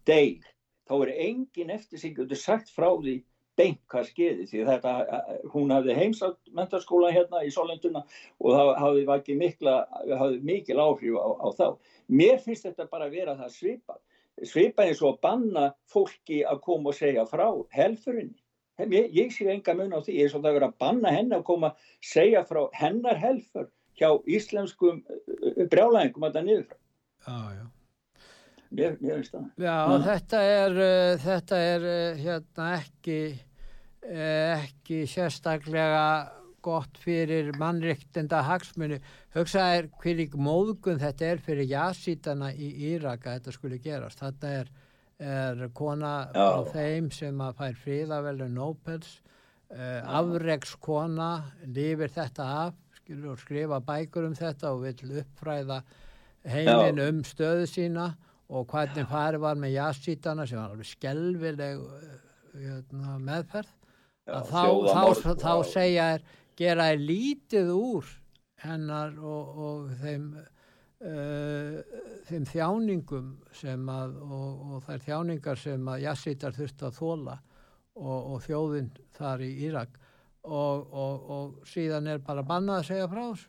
[0.08, 0.43] deg,
[0.88, 3.19] þá er engin eftir sig, sagt frá því
[3.60, 4.93] beint hvað skeiði því þetta
[5.54, 8.04] hún hafði heimsátt mentarskóla hérna í Sólenduna
[8.39, 9.78] og það hafði vakið mikla,
[10.24, 11.65] hafði mikil áhrif á, á þá.
[12.10, 14.04] Mér finnst þetta bara að vera það svipað.
[14.48, 18.39] Svipað eins og að banna fólki að koma og segja frá helfurinni
[18.88, 21.36] ég, ég sé enga mun á því, ég er svolítið að vera að banna henni
[21.36, 23.67] að koma að segja frá hennar helfur
[24.00, 25.04] hjá íslenskum
[25.72, 26.80] brjálæðingum að það niður frá.
[27.28, 27.65] Já, já.
[28.69, 29.24] Mér, mér.
[29.58, 33.45] Já, þetta er, uh, þetta er uh, hérna ekki, uh,
[34.04, 36.04] ekki sérstaklega
[36.64, 39.00] gott fyrir mannriktenda hagsmunni.
[39.36, 44.20] Hugsaðir hvernig móðgun þetta er fyrir jásítana í Íraka þetta skulle gerast.
[44.24, 44.72] Þetta er
[45.20, 46.48] er kona Já.
[46.56, 49.18] á þeim sem að fær fríðaveldu Nobels
[49.76, 51.32] uh, afregskona
[51.68, 55.82] lifir þetta af skilur, og skrifa bækur um þetta og vil uppfræða
[56.48, 58.14] heiminn um stöðu sína
[58.50, 63.76] og hvernig farið var með jassítana sem var alveg skelvileg uh, meðferð
[64.30, 64.63] Já, þá,
[64.94, 66.24] þá, þá segja er
[66.60, 68.15] gera er lítið úr
[68.63, 70.32] hennar og, og þeim
[71.00, 71.78] Uh,
[72.28, 77.36] þeim þjáningum sem að og, og þær þjáningar sem að jassítar þurfti að þóla
[77.96, 79.96] og, og þjóðinn þar í Írak.
[80.44, 83.48] Og, og síðan er bara bannað að segja frá þessu.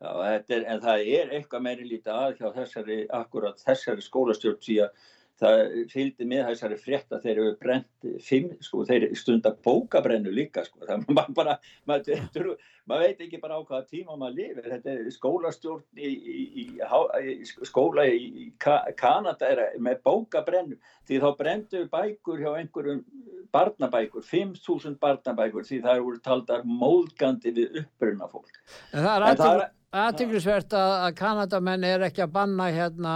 [0.00, 5.04] Já, er, en það er eitthvað meiri lítið að hjá þessari, akkurat þessari skólastjórn að
[5.40, 10.64] það fylgdi með þessari frétt að þeir eru brent fimm, sko, þeir stundar bókabrennu líka,
[10.66, 11.56] sko, það er bara,
[11.88, 12.52] maður,
[12.90, 17.34] maður veit ekki bara á hvaða tíma maður lifir, þetta er skólastjórn í, í, í,
[17.68, 23.04] skóla í Kanada er með bókabrennu, því þá brendu bækur hjá einhverjum
[23.50, 28.60] barnabækur, 5.000 barnabækur, því það eru taldar móðgandi við uppbrunna fólk.
[28.94, 33.14] En það er aðtiklisvert að, að Kanadamenn er ekki að banna hérna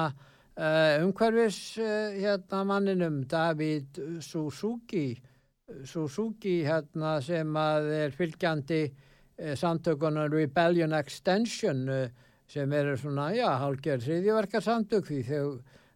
[0.55, 5.17] umhverfis uh, hérna manninum David Suzuki
[5.85, 11.87] Suzuki hérna sem að er fylgjandi uh, samtökunar Rebellion Extension
[12.47, 15.47] sem eru svona, já, hálfgerð þriðjverkarsamtök því þau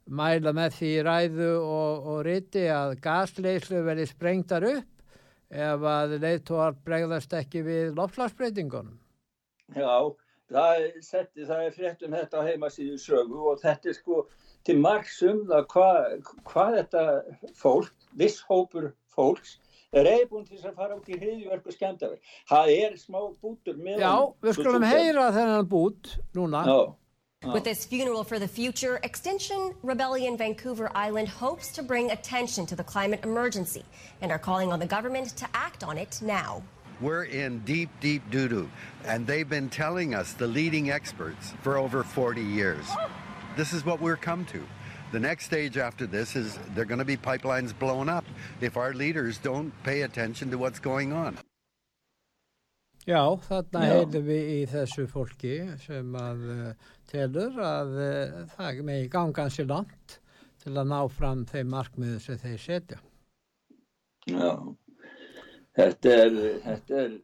[0.08, 4.94] mæla með því ræðu og, og riti að gasleyslu verði sprengtar upp
[5.48, 8.96] ef að leiðtóar bregðast ekki við lofslagsbreytingunum.
[9.76, 10.16] Já,
[10.48, 14.22] það það er fréttum þetta á heimasíðu sögu og þetta er sko
[14.68, 17.06] til margs um það hvað hva þetta
[17.56, 19.56] fólk, viss hópur fólks,
[19.96, 22.20] er eibúin til að fara út í hriðjverku skemmtafir.
[22.50, 24.02] Það er smá bútur með...
[24.04, 26.64] Já, við skulum heyra þennan bút núna.
[26.68, 26.80] Já.
[27.54, 32.74] With this funeral for the future, Extinction Rebellion Vancouver Island hopes to bring attention to
[32.74, 33.84] the climate emergency
[34.20, 36.62] and are calling on the government to act on it now.
[37.00, 38.68] We're in deep, deep doo-doo,
[39.06, 42.84] and they've been telling us, the leading experts, for over 40 years.
[43.58, 44.62] This is what we're come to.
[45.10, 48.24] The next stage after this is they're going to be pipelines blown up
[48.60, 51.36] if our leaders don't pay attention to what's going on.
[53.08, 56.70] Já, þarna heilum við í þessu fólki sem að uh,
[57.10, 60.20] telur að uh, það megi ganga hansi langt
[60.62, 63.00] til að ná fram þeim markmiðu sem þeir setja.
[64.30, 64.52] Já,
[65.80, 67.18] þetta er, þetta er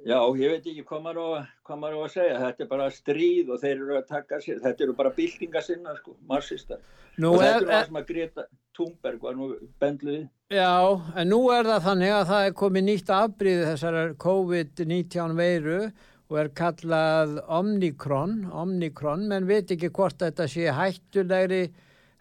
[0.00, 1.28] Já, ég veit ekki hvað maður, á,
[1.66, 4.60] hvað maður á að segja, þetta er bara stríð og þeir eru að taka sér,
[4.64, 6.80] þetta eru bara byltingasinnar sko, marxistar.
[7.20, 8.44] Nú og þetta er það sem að Greta
[8.76, 9.48] Thunberg var nú
[9.82, 10.22] bendluðið.
[10.56, 10.72] Já,
[11.20, 15.82] en nú er það þannig að það er komið nýtt afbríð þessar COVID-19 veiru
[16.30, 21.60] og er kallað Omikron, Omikron, menn veit ekki hvort þetta sé hættulegri,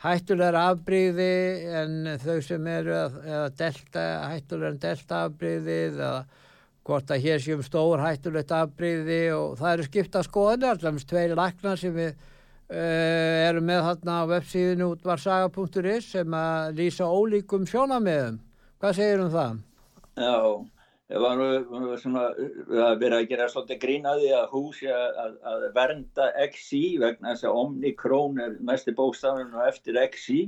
[0.04, 1.32] hættulegra afbríði
[1.80, 6.14] en þau sem eru að, að delta, hættulegra en delta afbríðið eða
[6.90, 11.76] hvort að hér séum stór hættulegt afbríði og það eru skipta skoðinu allans tveir lakna
[11.78, 18.42] sem við uh, erum með þarna á websíðinu útvarsaga.is sem að lýsa ólíkum sjónameðum.
[18.82, 19.62] Hvað segir um það?
[20.20, 20.36] Já,
[21.14, 21.26] það
[21.86, 22.28] var svona
[22.88, 27.60] að vera að gera svolítið grínaði að húsi að, að vernda XI vegna þess að
[27.64, 30.40] Omnikrón er mest í bóstafinu eftir XI,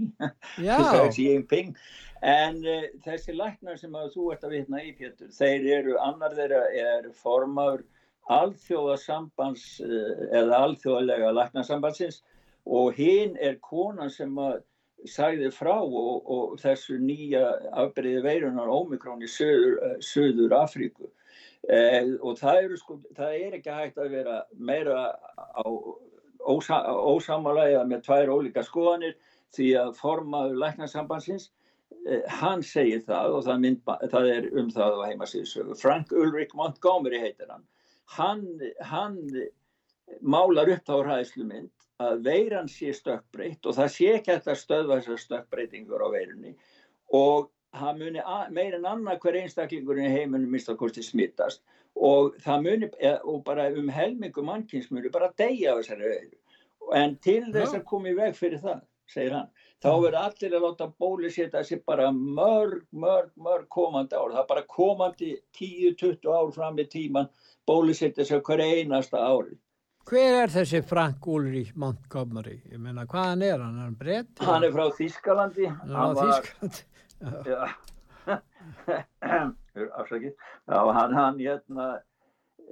[0.58, 1.75] XI Jinping
[2.21, 6.36] En uh, þessi læknar sem að þú ert að vitna í Pétur, þeir eru, annar
[6.38, 7.81] þeirra er formaður
[8.29, 12.19] alþjóðasambands uh, eða alþjóðalega læknarsambandsins
[12.69, 14.60] og hinn er konan sem að
[15.10, 17.41] sagði frá og, og þessu nýja
[17.81, 21.10] afbreyði veirunar ómikrón í söður, uh, söður Afríku.
[21.62, 25.65] Og það, eru, sko, það er ekki hægt að vera meira á
[26.41, 29.13] ósa, ósamalega með tvær ólíka skoðanir
[29.53, 31.61] því að formaður læknarsambandsins Eh,
[32.41, 37.21] hann segir það og það, mynd, það er um það á heimasíðsögu Frank Ulrich Montgomery
[37.21, 37.63] heitir hann.
[38.17, 38.45] Hann,
[38.89, 39.19] hann
[40.21, 45.21] málar upp á ræðslumynd að veiran sé stökkbreytt og það sé ekki að stöðva þessar
[45.25, 46.56] stökkbreytingur á veirunni.
[47.13, 48.25] Og það muni
[48.56, 51.62] meir en annað hver einstaklingur í heiminum mista kosti smittast
[51.95, 52.89] og það muni
[53.21, 56.38] og bara um helmingu mannkins muni bara deyja af þessari veiru.
[56.97, 59.51] En til þess að koma í veg fyrir það segir hann
[59.82, 64.32] þá verður allir að láta bólusetja sér bara mörg, mörg, mörg komandi ár.
[64.36, 67.30] Það er bara komandi 10-20 ár fram í tíman
[67.70, 69.58] bólusetja sér hver einasta ári.
[70.10, 72.58] Hver er þessi Frank Ulrich Montgomery?
[72.72, 73.78] Ég meina, hvaðan er hann?
[73.78, 74.32] Er hann brett?
[74.41, 75.67] Hann er frá Þískalandi.
[75.70, 76.88] Hann er frá Þískalandi?
[77.46, 77.62] Já.
[80.02, 80.34] Afsakið.
[80.67, 81.88] Já, hann, hann, hérna,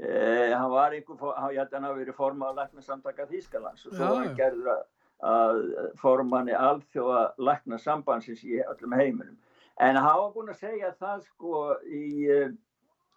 [0.02, 3.96] eh, hann var einhver, hann, hérna, hann hafi verið formað að lækna samtaka Þískalands og
[3.96, 4.84] svo hann gerður að
[5.20, 5.62] að
[6.00, 9.38] formanni alþjóða lækna sambansins í öllum heiminum.
[9.80, 12.28] En hann hafa búin að segja það sko í,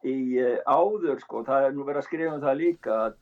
[0.06, 0.16] í
[0.66, 3.16] áður sko, það er nú verið að skrifa um það líka að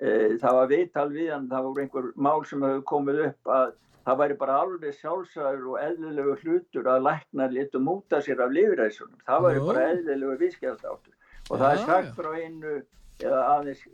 [0.00, 0.10] e,
[0.42, 4.18] það var viðtal við hann, það voru einhver mál sem hefur komið upp að það
[4.20, 9.20] væri bara alveg sjálfsæður og eðlilegu hlutur að lækna litur múta sér af lifiræðsunum.
[9.28, 11.14] Það væri bara eðlilegu vískjaldáttur
[11.50, 12.74] og það er sagt frá einu
[13.22, 13.84] eða aðeins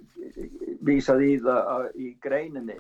[0.86, 2.78] vísað í það í greininni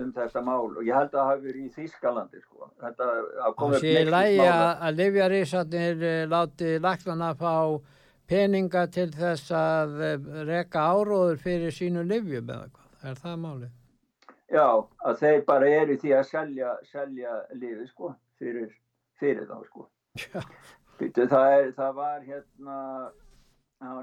[0.00, 2.68] um þetta mál og ég held að það hafi verið í Þýskalandi sko.
[2.82, 3.08] Þetta
[3.44, 4.20] hafa komið upp neitt mála.
[4.20, 7.54] Það sé að livjarísarnir eh, láti laknana fá
[8.30, 12.86] peninga til þess að eh, reka áróður fyrir sínu livjum eða hvað.
[13.10, 13.72] Er það málið?
[14.50, 14.66] Já,
[15.06, 18.70] að þeir bara eru því að selja, selja lifi sko fyrir
[19.20, 19.88] fyrir þá sko.
[21.00, 22.78] Býtu, það, er, það var hérna,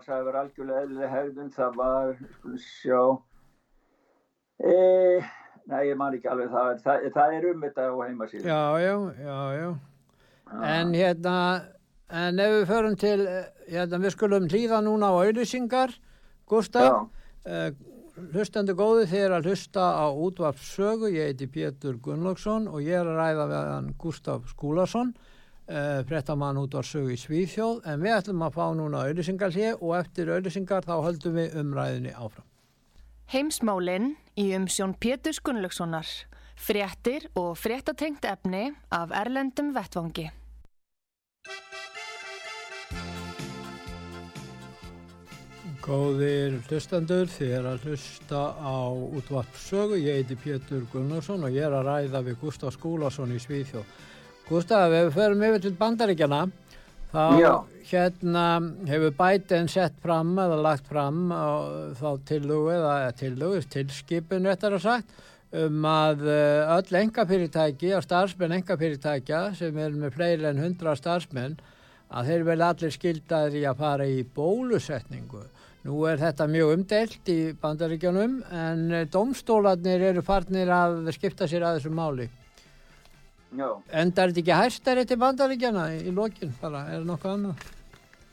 [0.06, 3.02] það var, algjörlega eðlileg hegðun, það var, skulum sjá,
[4.58, 4.78] e,
[5.68, 8.48] nei ég man ekki alveg, það, það, það er um þetta á heimasíðu.
[8.48, 9.70] Já, já, já, já.
[10.64, 11.36] En hérna,
[12.24, 13.20] en ef við förum til,
[13.68, 15.96] hérna við skulum hlýða núna á auðvisingar,
[16.48, 17.10] Gustaf,
[17.44, 17.70] uh,
[18.32, 23.20] hlustandi góði þeir að hlusta á útvarpsögu, ég heiti Pétur Gunnlaugsson og ég er að
[23.20, 25.12] ræða við hann Gustaf Skúlason,
[25.68, 30.32] uh, frettamann útvarpsögu í Svíþjóð, en við ætlum að fá núna auðvisingar hér og eftir
[30.32, 32.48] auðvisingar þá höldum við umræðinni áfram.
[33.28, 36.06] Heimsmálinn í umsjón Pétur Gunnlaugssonar,
[36.58, 40.30] fréttir og fréttatengt efni af Erlendum Vettvangi.
[45.88, 51.78] Góðir hlustandur, þið er að hlusta á útvarpsögu, ég heiti Pétur Gunnarsson og ég er
[51.78, 53.88] að ræða við Gustaf Skúlason í Svíþjóð.
[54.50, 56.42] Gustaf, ef við ferum yfir til bandaríkjana,
[57.12, 57.54] þá Já.
[57.92, 58.46] hérna
[58.90, 61.48] hefur bætinn sett fram eða lagt fram á,
[61.98, 65.18] þá tillugu eða tillugu, tilskipun þetta er að sagt,
[65.58, 71.60] um að eh, öll engafyrirtæki og starfsmenn engafyrirtækja sem er með fleiri en hundra starfsmenn,
[72.08, 75.46] að þeir vel allir skildaði að fara í bólusetningu
[75.88, 81.64] Nú er þetta mjög umdelt í bandaríkjanum en eh, domstólarnir eru farnir að skipta sér
[81.64, 82.26] að þessu máli.
[83.56, 83.70] Já.
[83.96, 87.68] Endar þetta ekki hæstari til bandaríkjana í lokin bara, er það nokkuð annað?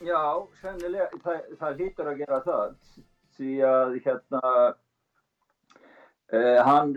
[0.05, 0.23] Já,
[0.61, 2.73] sennilega, það, það lítur að gera það
[3.37, 4.43] því að hérna
[6.35, 6.93] eh, hann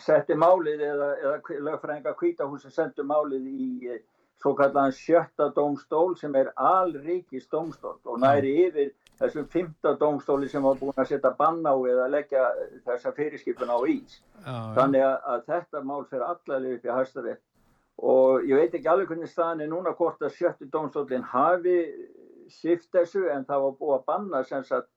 [0.00, 4.02] setti málið eða, eða lögfrænga kvítahús að sendu málið í eh,
[4.42, 8.90] svo kallan sjötta domstól sem er allríkis domstól og næri yfir
[9.22, 12.48] þessum fymta dómstóli sem var búin að setja bann á eða leggja
[12.86, 14.20] þessa fyrirskipun á ís.
[14.44, 17.42] Ah, Þannig að, að þetta mál fyrir allaveg upp í hæstarétt
[18.02, 21.76] og ég veit ekki alveg hvernig staðin er núna hvort að sjöttu dómstólinn hafi
[22.50, 24.88] sift þessu en það var búið að banna sem sagt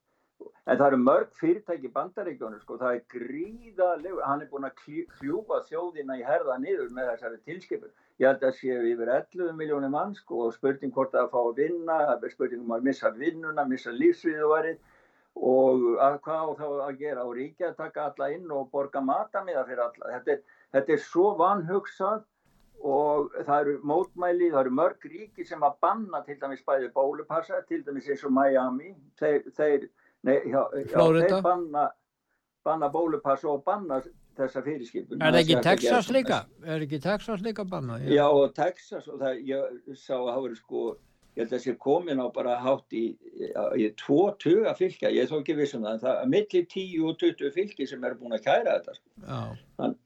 [0.66, 4.80] En það eru mörg fyrirtæki bandaríkjónu sko, það er gríðalegu, hann er búin að
[5.20, 7.92] kljúpa þjóðina í herða niður með þessari tilskipun.
[8.18, 11.60] Ég held að séu yfir 11 miljónir mann sko og spurning hvort að fá að
[11.60, 11.98] vinna,
[12.32, 14.80] spurning um að missa vinnuna, missa lífsviðuvarið
[15.36, 19.02] og að, hvað á þá að gera á ríkja að taka alla inn og borga
[19.04, 20.14] matamiða fyrir alla.
[20.14, 20.40] Þetta er,
[20.76, 22.24] þetta er svo vanhugsað
[22.86, 27.60] og það eru mótmæli, það eru mörg ríki sem að banna til dæmis bæði bólupassa,
[27.68, 29.86] til dæmis eins og Miami, þeir, þeir,
[30.26, 31.88] nei, já, já, þeir banna,
[32.66, 34.02] banna bólupassa og banna
[34.36, 35.24] þessa fyrirskipun.
[35.24, 36.44] Er ekki Texas líka?
[36.66, 38.06] Er ekki Texas líka bannað?
[38.06, 38.20] Já.
[38.20, 40.84] já og Texas og það, ég sá að það voru sko,
[41.36, 43.04] ég held að sé komin á bara hátt í,
[43.80, 47.18] í tvo tuga fylgja, ég þó ekki vissum það, en það er millir 10 og
[47.24, 49.42] 20 fylgi sem eru búin að kæra þetta sko.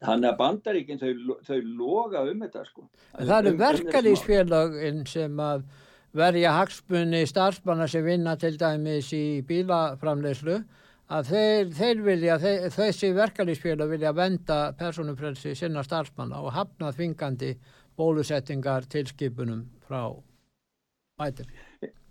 [0.06, 2.88] Þannig að bandaríkinn þau, þau loga um þetta sko.
[3.16, 5.70] En það eru um, um verkalýsfélaginn sem að
[6.16, 10.56] verja hagsmunni starfsmanna sem vinna til dæmis í bílaframleyslu
[11.10, 17.54] að þeir, þeir vilja, þeir, þessi verkalýsfélag vilja venda personufrelsi sinna starfsmanna og hafna þvingandi
[17.98, 20.04] bólusettingar tilskipunum frá
[21.18, 21.50] bætir.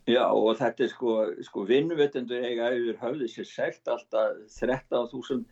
[0.10, 5.44] Já og þetta er sko, sko vinnvetendur eiga yfir höfði sér segt alltaf 13.000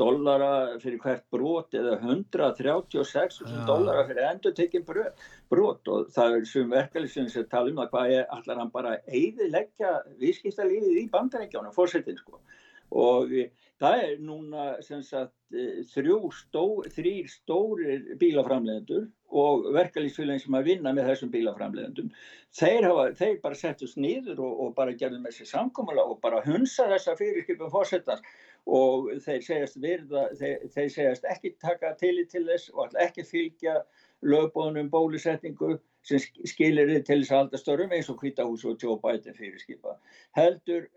[0.00, 5.88] dollara fyrir hvert brot eða 136.000 dollara fyrir endur tekinn brot.
[5.88, 9.96] Og það er sem verkefliðsinn sem tala um að hvað er allar hann bara eiðileggja
[10.22, 12.40] vískistalífið í bandarækjánu fórsetin sko.
[12.94, 13.32] Og
[13.80, 21.08] það er núna sagt, eh, stó, þrýr stórir bílaframlegendur og verkalýsfélagin sem að vinna með
[21.10, 22.10] þessum bílaframlegendum
[22.54, 26.42] þeir, hafa, þeir bara settust nýður og, og bara gerðu með sér samkómala og bara
[26.44, 28.22] hunsa þessa fyrirskipum fórsettans
[28.66, 33.26] og þeir segjast, virða, þeir, þeir segjast ekki taka til í til þess og ekki
[33.28, 33.80] fylgja
[34.24, 39.36] lögbóðunum bólusetningu sem skilir þið til þess að halda störum eins og Kvítahús og Biden
[39.36, 39.98] fyrirskipa.
[40.36, 40.88] Heldur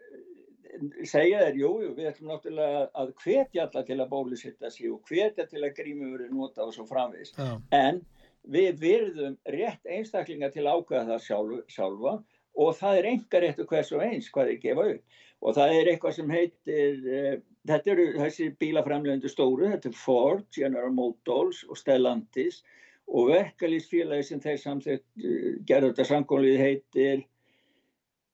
[1.07, 5.47] segja þér, jú, við ætlum náttúrulega að hvetja alla til að bólusitta sig og hvetja
[5.49, 7.57] til að grími verið nota og svo framvís, Já.
[7.75, 8.01] en
[8.47, 12.13] við virðum rétt einstaklinga til að ákvæða það sjálf, sjálfa
[12.57, 15.17] og það er enga réttu hvers og eins hvað þeir gefa upp.
[15.45, 17.33] Og það er eitthvað sem heitir, uh,
[17.67, 22.61] þetta eru þessi bílaframlegundu stóru, þetta er Ford, General Motors og Stellantis
[23.07, 27.25] og verkalýsfélagi sem þeir samþett uh, gerður þetta samkónlið heitir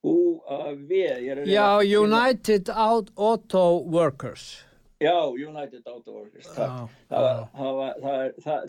[0.03, 0.91] UAV
[1.47, 4.65] Já, United Auto Workers
[5.03, 8.21] Já, United Auto Workers það, það,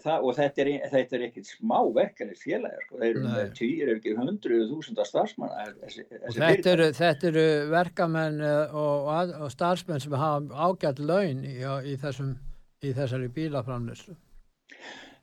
[0.02, 2.98] það, og þetta er, þetta er ekkert smá verkefni félagar, sko.
[3.02, 5.68] þeir eru týr ef ekki hundruðu þúsunda starfsmanna
[6.34, 9.08] þetta eru, þetta eru verkamenn eh, og,
[9.46, 12.34] og starfsmenn sem hafa ágætt laun í, í, þessum,
[12.82, 14.18] í þessari bílaframlöslu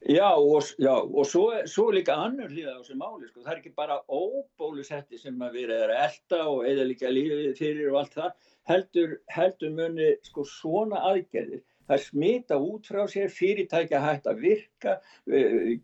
[0.09, 3.43] Já og, já, og svo, svo líka annur hlýða á þessu máli, sko.
[3.43, 7.99] það er ekki bara óbólusetti sem að að elda og eða líka lífið fyrir og
[7.99, 11.63] allt það, heldur, heldur muni sko svona aðgerðir.
[11.91, 14.93] Það smita út frá sér, fyrirtækja hægt að virka,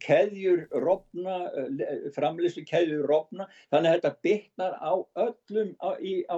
[0.03, 1.39] keðjur rofna,
[2.15, 4.93] framlistu keðjur rofna, þannig að þetta bytnar á
[5.25, 6.37] öllum, á, í, á,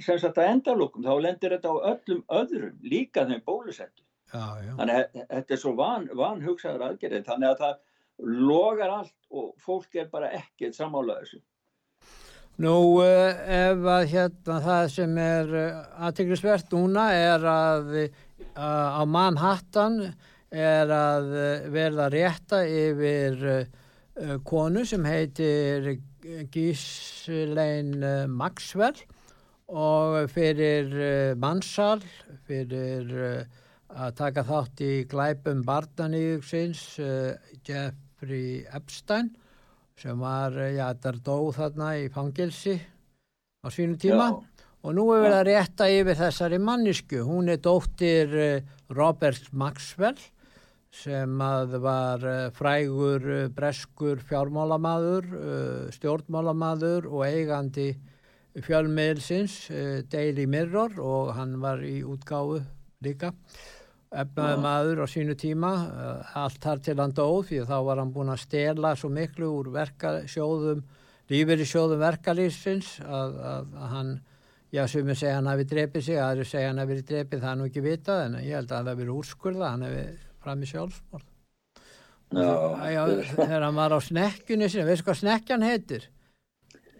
[0.00, 4.06] sem sagt að endalókum, þá lendir þetta á öllum öðrum, líka þeim bólusettu.
[4.32, 4.72] Já, já.
[4.78, 7.80] Þannig að þetta er svo van, vanhugsaður aðgerðið, þannig að það
[8.48, 11.42] logar allt og fólk er bara ekkert samálaður þessu.
[12.60, 19.02] Nú, uh, ef að hérna það sem er uh, aðteglisvert núna er að uh, á
[19.08, 19.96] Manhattan
[20.52, 21.30] er að
[21.72, 23.38] verða rétta yfir
[24.44, 25.94] konu sem heitir
[26.52, 29.00] Ghislaine Maxwell
[29.72, 30.92] og fyrir
[31.40, 32.04] mannsal,
[32.44, 33.08] fyrir
[33.88, 36.84] að taka þátt í glæpum barnaníðugsins
[37.64, 39.32] Jeffrey Epstein
[39.98, 42.76] sem var, já þetta er dóð þarna í fangilsi
[43.62, 44.36] á sínu tíma já.
[44.82, 47.24] og nú er verið að rétta yfir þessari mannisku.
[47.26, 50.18] Hún er dóttir uh, Robert Maxwell
[50.92, 55.28] sem að var uh, frægur breskur fjármálamadur,
[55.94, 57.92] stjórnmálamadur og eigandi
[58.52, 59.54] fjölmiðilsins
[60.12, 62.58] Daily Mirror og hann var í útgáfu
[63.00, 63.32] líka
[64.12, 68.12] efnaði maður á sínu tíma eh, allt þar til hann dóð því þá var hann
[68.14, 70.84] búin að stela svo miklu úr verkasjóðum
[71.32, 74.14] lífeyri sjóðum verkalýsins að, að, að hann
[74.72, 77.84] já ég segja hann hafi drepið sig aðri segja hann hafi drepið það hann ekki
[77.84, 80.06] vitað en ég held að hann hafi verið úrskurða hann hafi
[80.42, 81.28] fram í sjálfsmórð
[82.32, 86.08] þegar hann var á snekkjunni sinni, veistu hvað snekkjan heitir?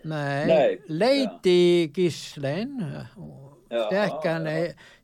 [0.02, 0.70] Nei, Nei.
[0.90, 2.74] Lady Gíslein
[3.72, 4.48] stekkan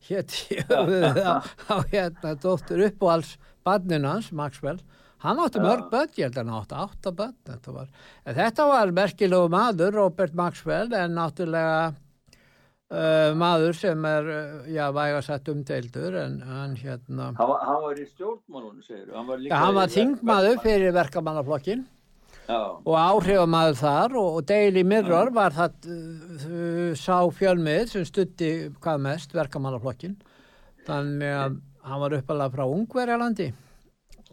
[0.08, 3.34] hétti á, á hérna dóttur upp og alls
[3.66, 4.80] badninans, Maxwell.
[5.18, 7.88] Hann átti mörg börn, ég held að hann átti átta börn þetta var,
[8.36, 15.50] þetta var merkilegu maður, Robert Maxwell en náttúrulega uh, maður sem er, uh, já, vægasett
[15.50, 20.62] umdeildur en hann hérna hann, hann var í stjórnmálunum, segir hann var, ja, var þingmaður
[20.62, 21.86] fyrir verkamannaflokkin.
[22.48, 29.34] Og áhrifamaður þar og, Daily Mirror var það uh, sá fjölmið sem stutti hvað mest
[29.36, 30.16] verkamannaflokkin
[30.88, 33.50] þannig að hann var uppalega frá Ungverjalandi.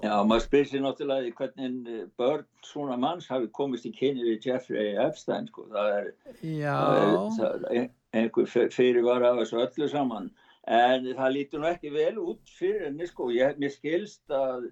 [0.03, 4.49] Já, maður spyrir sér náttúrulega hvernig uh, börn svona manns hafi komist í kynni við
[4.49, 5.68] Jeffrey Epstein sko.
[5.72, 6.09] það er,
[6.39, 7.86] það er
[8.16, 10.32] einhver fyrirvara af þessu öllu saman.
[10.66, 14.72] En það lítur nú ekki vel út fyrir henni sko, ég, mér skilst að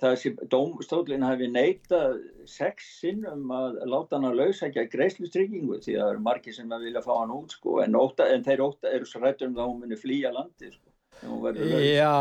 [0.00, 2.16] það sem domstólinn hafi neitað
[2.48, 6.54] sex sinnum að láta hann að lausa ekki að greiðslustryggingu því að það eru margi
[6.56, 9.50] sem að vilja fá hann út sko en, óta, en þeir óta eru svo rættur
[9.50, 10.90] um það að hún muni flýja landi sko.
[11.84, 12.16] Já,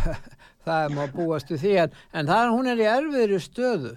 [0.66, 3.96] það er maður búastu því en, en það hún er í erfiðri stöðu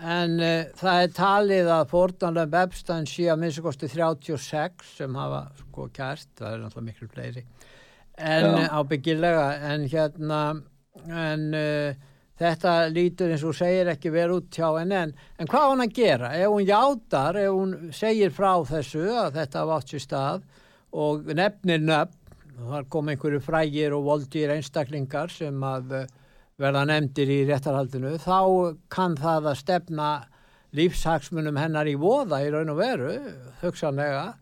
[0.00, 5.90] en uh, það er talið að fórtanlega Webstein sé að minnstakosti 36 sem hafa sko
[5.92, 7.44] kært, það er náttúrulega miklu fleiri
[8.20, 8.68] en Já.
[8.80, 10.40] ábyggilega en hérna
[11.08, 12.06] en uh,
[12.40, 15.98] þetta lítur eins og segir ekki verið út hjá henni en, en hvað hún að
[15.98, 16.32] gera?
[16.38, 20.48] Ef hún játar, ef hún segir frá þessu að þetta var átt sér stað
[20.90, 22.16] og nefnir nöfn
[22.60, 26.08] þar kom einhverju frægir og voldir einstaklingar sem að uh,
[26.60, 28.40] verða nefndir í réttarhaldinu þá
[28.92, 30.08] kann það að stefna
[30.76, 33.14] lífshagsmunum hennar í voða í raun og veru,
[33.62, 34.34] hugsanlega.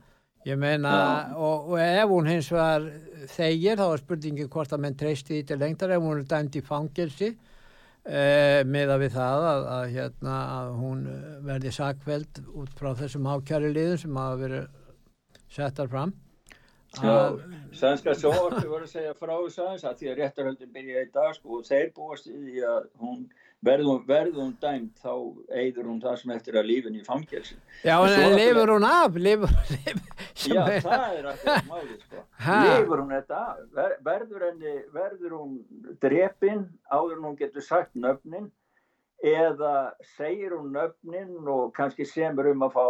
[0.47, 0.93] Ég meina
[1.35, 2.85] og, og ef hún hins vegar
[3.33, 6.59] þegir þá er spurningi hvort að menn treysti því til lengtar ef hún er dæmt
[6.59, 7.33] í fangilsi
[8.09, 11.05] eh, með að við það að, að, hérna, að hún
[11.49, 14.67] verði sakveld út frá þessum ákjæri liðum sem hafa verið
[15.53, 16.15] settar fram.
[16.97, 17.37] Já,
[17.77, 21.35] sænska sjóorfi voru að segja frá þess aðeins að því að réttarhaldin byrja í dag
[21.37, 23.27] sko, og þeir búast í að hún
[23.65, 25.15] verður hún dæmt þá
[25.51, 29.17] eigður hún það sem eftir að lífin í fangelsin Já, en, lifur hún af?
[29.19, 30.13] Lifur, lifur,
[30.45, 32.23] Já, er það er alltaf máli sko.
[32.69, 35.59] lifur hún þetta af Ver, verður, henni, verður hún
[36.03, 38.47] drepin áður hún getur sagt nöfnin
[39.27, 39.75] eða
[40.15, 42.87] segir hún nöfnin og kannski semur um að fá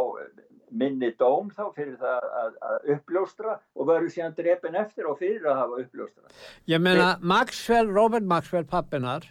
[0.69, 5.49] minni dóm þá fyrir það að, að uppljóstra og verður síðan drepin eftir og fyrir
[5.49, 6.29] að hafa uppljóstra.
[6.69, 9.25] Ég meina Maxwell, Robert Maxwell pappinar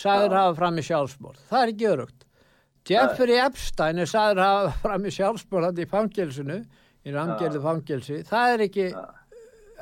[0.00, 1.44] sagður hafa fram í sjálfsmórð.
[1.50, 2.26] Það er ekki örugt.
[2.90, 6.58] Jeffrey Epstein er sagður hafa fram í sjálfsmórð hann í fangilsinu,
[7.04, 8.22] í rangjörðu fangilsi.
[8.28, 8.88] Það er ekki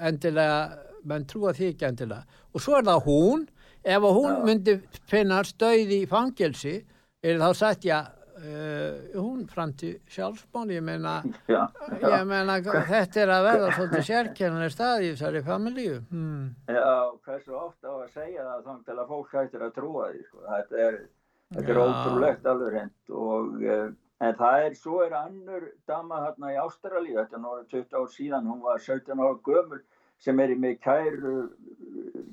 [0.09, 0.61] endilega,
[1.09, 2.43] menn trúa því ekki endilega.
[2.55, 3.49] Og svo er það hún,
[3.87, 4.79] ef hún myndi
[5.11, 6.79] finna stöði í fangilsi,
[7.23, 8.03] er þá sagt já
[8.39, 11.16] Uh, hún fram til sjálfsmál ég meina,
[11.51, 11.64] já,
[11.99, 12.11] já.
[12.12, 16.45] Ég meina þetta er að verða svolítið sérkennileg stað í þessari familíu hmm.
[16.70, 16.93] Já,
[17.24, 20.22] hvað þessu ofta á að segja það þá til að fólk hættir að trúa því
[20.28, 20.45] sko.
[20.53, 21.01] þetta er,
[21.57, 23.84] þetta er ótrúlegt alveg hreint og uh,
[24.28, 28.09] en það er, svo er annur dama hérna í Ástralíu, þetta er náður 20 ár
[28.14, 29.82] síðan, hún var 17 ára gömul
[30.22, 31.36] sem er í mig kæru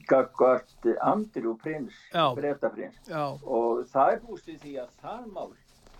[0.10, 2.30] gagvart Andrew Prins, Já.
[2.30, 5.54] og það er búst í því að það mál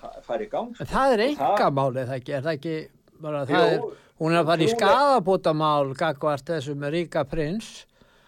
[0.06, 0.86] fa- fari í gang sko.
[0.86, 2.76] En það er engamálið, það ekki, er það ekki,
[3.26, 3.86] bara, það er,
[4.22, 7.72] hún er að fara í skadabótamál gagvart þessum ríka prins,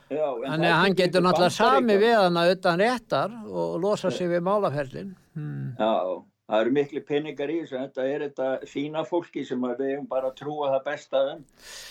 [0.08, 4.30] Já, en þannig að hann getur náttúrulega sami við hana utan réttar og losa sig
[4.32, 5.10] við málaferlin.
[5.36, 5.74] Hmm.
[5.76, 9.90] Já, það eru miklu peningar í þessu, þetta er þetta fína fólki sem að við
[9.92, 11.24] hefum bara að trúa það besta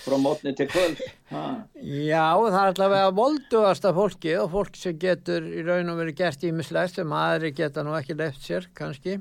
[0.07, 1.03] frá mótni til kvöld.
[1.28, 1.45] Ha.
[1.76, 6.49] Já, það er allavega voldugasta fólki og fólk sem getur í raun og verið gert
[6.49, 9.18] ímislegt sem aðri geta nú ekki left sér kannski.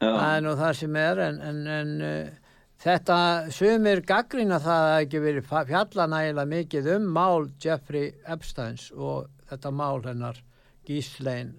[0.00, 3.16] Það er nú það sem er en, en, en uh, þetta
[3.52, 9.28] sumir gaggrina það að ekki verið fa- fjalla nægilega mikið um mál Jeffrey Epsteins og
[9.50, 10.40] þetta mál hennar
[10.88, 11.52] Ghislaine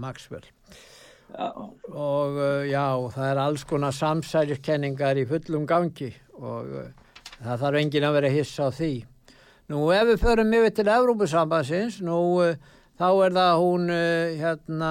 [0.00, 0.46] Maxwell.
[1.32, 1.50] Já.
[1.92, 6.08] Og uh, já, það er alls konar samsæliskenningar í fullum gangi
[6.40, 6.86] og uh,
[7.42, 8.92] það þarf enginn að vera hissa á því.
[9.68, 12.16] Nú ef við förum yfir til Evrópusambansins, nú
[12.96, 13.92] þá er það hún
[14.40, 14.90] hérna,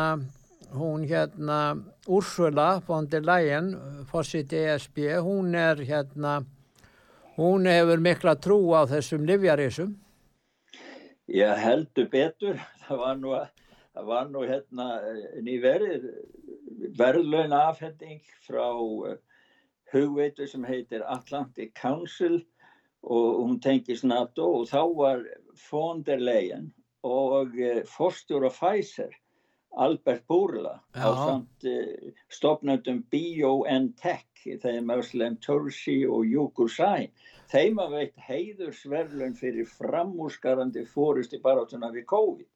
[0.73, 6.45] hún hérna Úrsula von der Leyen, fórsiti ESB, hún er hérna,
[7.37, 9.95] hún hefur mikla trú á þessum livjarísum.
[11.27, 13.35] Ég heldur betur, það var nú,
[13.95, 14.87] það var nú hérna
[15.43, 16.07] nýverið
[16.97, 19.15] verðlaun afhending frá uh,
[19.91, 22.41] hugveitu sem heitir Atlantic Council
[23.01, 25.25] og hún tengis NATO og þá var
[25.69, 26.71] von der Leyen
[27.03, 29.13] og uh, forstjóra Pfizer
[29.71, 34.27] Albert Bourla á samt uh, stopnöndum BioNTech
[34.61, 37.11] þeim Özlem Tursi og Júkur Sæn
[37.51, 42.47] þeim að veitt heiðursverðlun fyrir framúrskarandi fórusti baráttuna við COVID.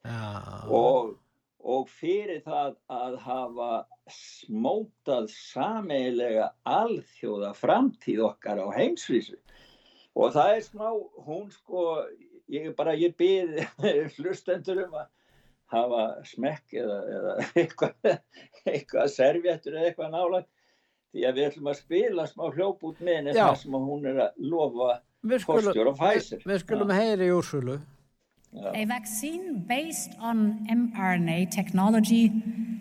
[0.71, 1.15] Og,
[1.59, 3.71] og fyrir það að hafa
[4.15, 9.37] smótað sameilega alþjóða framtíð okkar á heimsvísu.
[10.15, 10.87] Og það er smá,
[11.27, 11.83] hún sko
[12.51, 13.65] ég er bara, ég byrð
[14.19, 15.11] hlustendur um að
[15.73, 18.19] hafa smekk eða, eða eitthvað,
[18.69, 20.47] eitthvað servjettur eða eitthvað nálag
[21.15, 24.39] því að við ætlum að spila smá hljóp út með sem að hún er að
[24.51, 24.95] lofa
[25.25, 26.41] Við forstjóra skulum, Pfizer.
[26.45, 27.79] við skulum heyri í Úrsulu.
[28.55, 32.31] A vaccine based on mRNA technology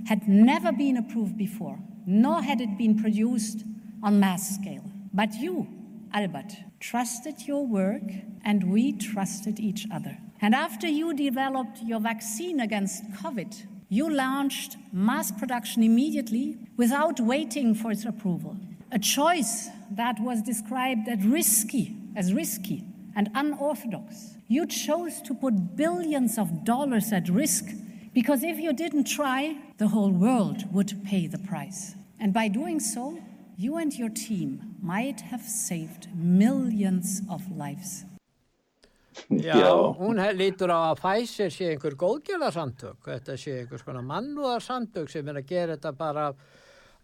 [0.06, 3.64] had never been approved before, nor had it been produced
[4.02, 4.84] on mass scale.
[5.12, 5.66] But you,
[6.12, 8.04] Albert, trusted your work,
[8.44, 10.18] and we trusted each other.
[10.44, 17.74] And after you developed your vaccine against COVID, you launched mass production immediately without waiting
[17.74, 18.54] for its approval.
[18.92, 22.84] A choice that was described as risky, as risky
[23.16, 24.34] and unorthodox.
[24.46, 27.64] You chose to put billions of dollars at risk
[28.12, 31.94] because if you didn't try, the whole world would pay the price.
[32.20, 33.18] And by doing so,
[33.56, 38.04] you and your team might have saved millions of lives.
[39.30, 39.70] Já, Já.
[39.98, 45.40] hún lítur á að Pfizer sé einhver góðgjörðarsamtök, þetta sé einhvers konar mannúðarsamtök sem er
[45.40, 46.40] að gera þetta bara af,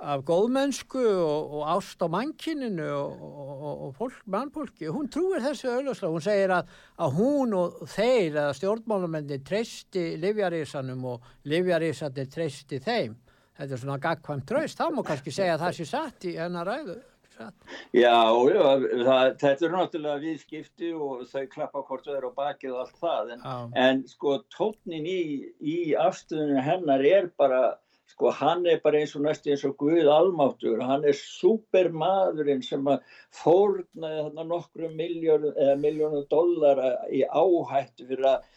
[0.01, 4.89] af góðmennsku og, og ást á mannkininu og, og, og fólk, mannfólki.
[4.91, 11.07] Hún trúir þessu auðvitað, hún segir að, að hún og þeir eða stjórnmálamenni treysti livjarísanum
[11.15, 13.15] og livjarísanir treysti þeim.
[13.61, 16.69] Þetta er svona gagkvæmt tröst, þá má kannski segja að það sé satt í hennar
[16.71, 17.01] ræðu.
[17.41, 17.77] Satt.
[17.97, 18.17] Já,
[18.53, 18.65] já
[19.07, 22.99] það, þetta er náttúrulega viðskipti og þau klappa hvort þau eru á bakið og allt
[23.01, 23.47] það en,
[23.85, 25.23] en sko tóknin í,
[25.65, 27.63] í afstöðinu hennar er bara
[28.11, 32.85] sko hann er bara eins og næstu eins og Guð almáttur, hann er supermaðurinn sem
[32.91, 33.07] að
[33.41, 38.51] fórnaði þarna nokkru miljónu dollara í áhættu fyrir að,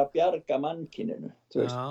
[0.00, 1.30] að bjarga mannkininu,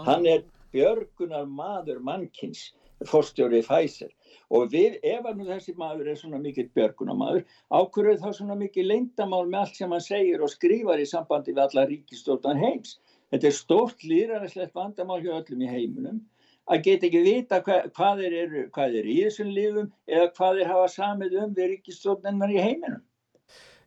[0.10, 0.44] hann er
[0.76, 2.74] björgunar maður mannkins
[3.08, 4.12] fórstjóri Pfizer
[4.58, 8.90] og við, ef að nú þessi maður er svona mikill björgunamaður, ákvörðu þá svona mikið
[8.92, 12.98] leyndamál með allt sem hann segir og skrifar í sambandi við alla ríkistjórnan heims.
[13.34, 16.24] Þetta er stórt líðræðislegt vandamál hjá öllum í heiminum
[16.72, 20.72] að geta ekki vita hva, hvað eru, hvað eru í þessum lífum eða hvað þeir
[20.72, 23.04] hafa samið um við ríkistjórnennar í heiminum.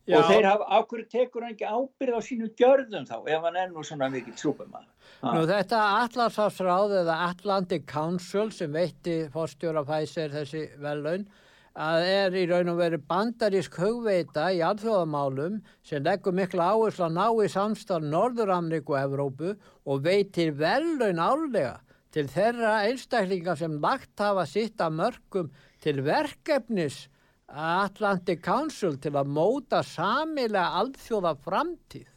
[0.08, 0.16] Já.
[0.18, 3.72] Og þeir hafa, ákvörðu tekur hann ekki ábyrð á sínu gjörðum þá ef hann er
[3.74, 4.86] nú svona mikill súpermaður.
[5.34, 11.26] Nú þetta Atlasafsráð eða Atlantic Council sem veitti fórstjóra Pfizer þessi vellaun
[11.78, 17.18] að er í raun og veru bandarísk hugveita í alþjóðamálum sem leggur mikla áherslu að
[17.18, 19.52] ná í samstarf Norður-Ameríku og Evrópu
[19.84, 21.76] og veitir vellaun álega
[22.16, 25.52] til þeirra einstaklingar sem lagt hafa sitt að mörgum
[25.84, 27.04] til verkefnis
[27.48, 32.08] Atlantic Council til að móta samilega alþjóða framtíð.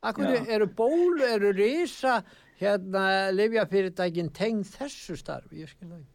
[0.00, 2.22] Akkur eru ból, eru risa
[2.60, 6.08] hérna livjafyrirtækin tengð þessu starfi, ég skilja ekki.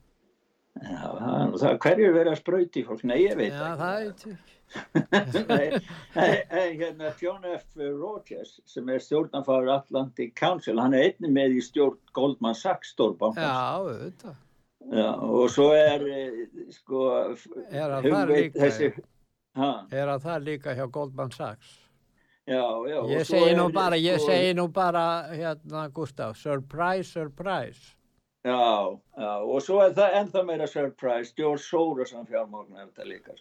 [0.75, 4.31] Já, það, það hverju verið að sprauti fólk, nei ég veit Já, það er ekki.
[6.81, 7.65] hérna John F.
[7.77, 13.45] Rogers sem er stjórnanfáður Atlantic Council, hann er einnig með í stjórn Goldman Sachs stórbankans.
[14.93, 17.07] Já, og svo er eh, sko
[17.71, 18.91] er að líka þessi,
[19.91, 21.79] er að það líka hjá Goldman Sachs?
[22.45, 27.95] Já, já, ég segi nú bara ég segi nú bara hérna Gustaf surprise, surprise
[28.45, 33.33] Já, já, og svo er það ennþá meira surprise, George Soros hann fjármóknar þetta líka.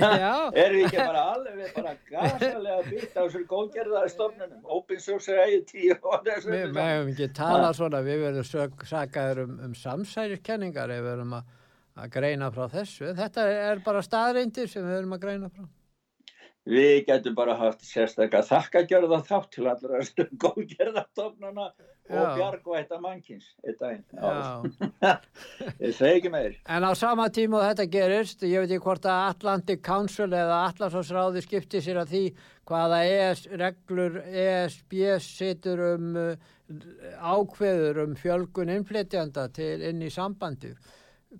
[0.00, 0.32] já.
[0.56, 6.48] Erum við ekki bara alveg bara gasalega býtt á þessum góðgerðarstofnunum, Open Society og þessu.
[6.48, 8.48] Við hefum ekki talað svona, við verðum
[8.88, 13.12] sagaður um, um samsæriskenningar ef við verðum að greina frá þessu.
[13.20, 15.68] Þetta er bara staðreindir sem við verðum að greina frá.
[16.64, 19.98] Við getum bara haft sérstaklega þakkagjörða þátt til allra
[20.40, 24.72] góðgerðarstofnuna og bjargvætta mannkins eitt daginn.
[25.84, 26.56] Ég segi ekki meir.
[26.64, 31.44] En á sama tíma þetta gerist, ég veit ekki hvort að Atlantic Council eða Atlasásráði
[31.44, 32.24] skipti sér að því
[32.64, 36.10] hvaða ES reglur ESB situr um
[37.20, 40.78] ákveður um fjölgun innflytjanda til inn í sambandið.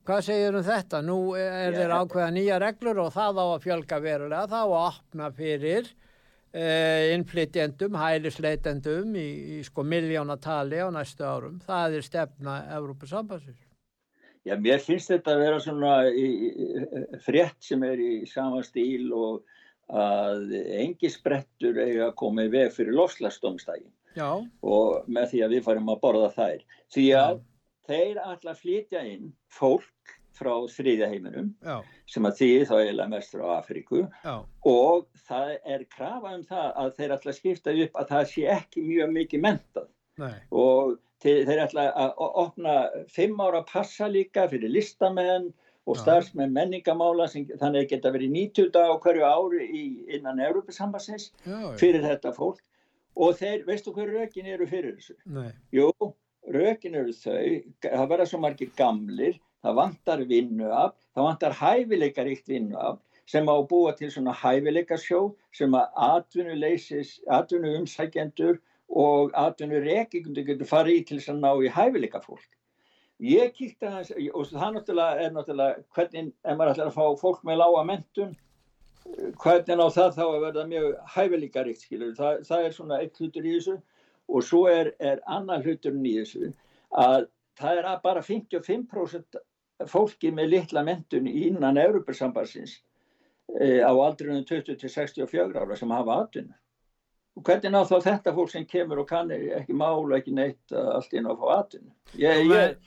[0.03, 1.01] Hvað segir um þetta?
[1.07, 4.89] Nú er þeir ákveða nýja reglur og það á að fjölga verulega, það á að
[4.89, 11.61] opna fyrir uh, innflytjendum, hælisleitendum í, í sko miljónatali á næstu árum.
[11.63, 13.63] Það er stefna Európa-sambansins.
[14.45, 16.69] Já, mér finnst þetta að vera svona í, í,
[17.25, 19.45] frétt sem er í sama stíl og
[19.95, 23.93] að engi sprettur eiga að koma í veg fyrir lofslagsdómstægin
[24.65, 26.63] og með því að við farum að borða þær.
[26.93, 27.51] Því að Já
[27.89, 31.79] þeir ætla að flytja inn fólk frá þriðja heiminum Já.
[32.11, 34.35] sem að því þá eiginlega mest frá Afríku Já.
[34.71, 38.47] og það er krafa um það að þeir ætla að skipta upp að það sé
[38.57, 39.91] ekki mjög mikið mentað
[40.23, 40.35] Nei.
[40.51, 42.79] og þeir, þeir ætla að opna
[43.15, 45.53] fimm ára passa líka fyrir listamenn
[45.85, 49.83] og starfsmenn menningamála sem, þannig að geta verið 90 dag á hverju ári í,
[50.17, 51.31] innan Európa-sambassins
[51.81, 52.63] fyrir þetta fólk
[53.15, 55.17] og þeir, veistu hverju rökin eru fyrir þessu?
[55.31, 55.51] Nei.
[55.77, 55.91] Jú,
[56.53, 63.01] rökin eru þau, það verða svo margir gamlir, það vantar vinnuaf, það vantar hæfileikaríkt vinnuaf
[63.31, 65.21] sem á að búa til svona hæfileikasjó
[65.57, 68.59] sem að atvinnuleysis, atvinnuumsækjendur
[68.93, 72.51] og atvinnureikingundur getur farið í til þess að ná í hæfileikafólk.
[73.25, 77.45] Ég kíkta þess, og það náttúrulega er náttúrulega hvernig, ef maður ætlar að fá fólk
[77.47, 78.37] með lága mentun,
[79.41, 83.47] hvernig á það þá að verða mjög hæfileikaríkt, skilur, það, það er svona eitt hlutur
[83.47, 83.79] í þessu
[84.29, 86.53] og svo er, er annar hluturinn í þessu
[86.95, 89.41] að það er að bara 55%
[89.91, 92.77] fólki með litla mentun innan Európa-sambansins
[93.61, 96.57] e, á aldrunum 20-64 ára sem hafa atvinna.
[97.35, 101.17] Og hvernig ná þá þetta fólk sem kemur og kann ekki mála, ekki neitt allt
[101.19, 101.91] inn á að fá atvinna?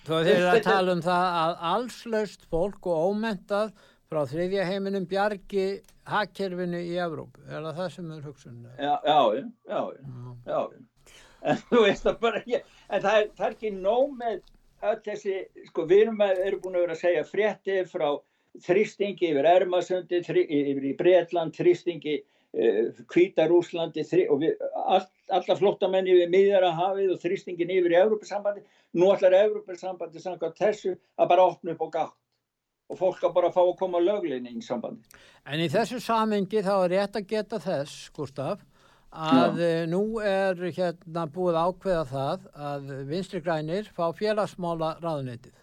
[0.07, 3.73] Þú þeir að tala um það að allslaust fólk og ómentað
[4.07, 5.65] frá þriðja heiminum bjargi
[6.07, 7.43] hakkerfinu í Evrópu.
[7.49, 8.61] Er það það sem er hugsun?
[8.79, 9.81] Já, já, já, já,
[10.47, 10.61] já
[11.41, 14.39] en þú veist það bara ekki en það er, það er ekki nóg með
[14.88, 15.35] öll þessi,
[15.71, 18.09] sko við erum, erum búin að vera að segja fréttir frá
[18.65, 22.19] þrýstingi yfir Ermasöndi yfir í Breitland, þrýstingi
[23.11, 25.03] Kvítarúslandi uh, og við, all,
[25.35, 28.63] alla flottamenni við miðjara hafið og þrýstingin yfir í Európa-sambandi
[28.97, 32.15] nú ætlar Európa-sambandi samkvæmt þessu að bara opna upp og gátt
[32.88, 35.03] og fólk að bara fá að koma löglein í sambandi
[35.45, 38.63] En í þessu samengi þá er rétt að geta þess, Gustaf
[39.12, 39.68] að Já.
[39.68, 45.55] Eh, nú er hérna búið ákveða það að vinstri grænir fá félagsmála ráðnitið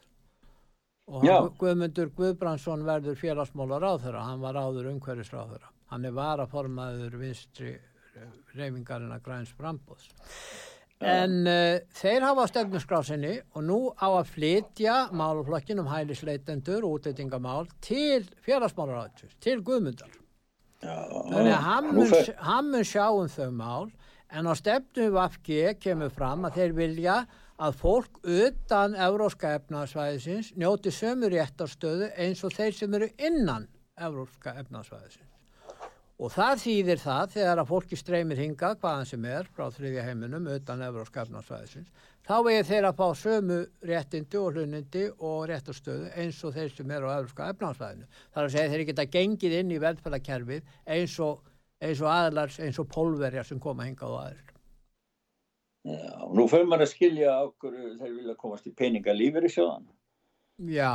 [1.05, 7.75] og Guðmundur Guðbrandsson verður félagsmála ráðherra, hann var áður umhverfisráðherra, hann er varaformaður vinstri
[8.55, 10.09] reyfingarinn að græns frambóðs
[11.05, 17.67] en uh, þeir hafa stefnusgrásinni og nú á að flytja máluflokkin um hælisleitendur og útleitingamál
[17.85, 20.24] til félagsmála ráðsins, til Guðmundar
[20.85, 22.13] Þannig að hann mun,
[22.49, 23.91] hann mun sjá um þau mál
[24.35, 27.17] en á stefnu Vafki kemur fram að þeir vilja
[27.65, 34.57] að fólk utan euróska efnaðsvæðisins njóti sömu réttarstöðu eins og þeir sem eru innan euróska
[34.63, 35.31] efnaðsvæðisins.
[36.15, 40.51] Og það þýðir það þegar að fólki streymir hinga hvaðan sem er frá þriðja heiminum
[40.51, 46.41] utan euróska efnaðsvæðisins þá er þeir að fá sömu réttindi og hlunindi og réttastöðu eins
[46.45, 48.09] og þeir sem eru á öðruska efnansvæðinu.
[48.33, 51.43] Það er að segja þeir geta gengið inn í velferðarkerfið eins og,
[51.85, 54.55] eins og aðlars, eins og pólverjar sem koma hingað og aðrir.
[55.85, 59.85] Já, nú fyrir maður að skilja okkur þeir vilja komast í peningalífur í sjóðan.
[60.71, 60.87] Já,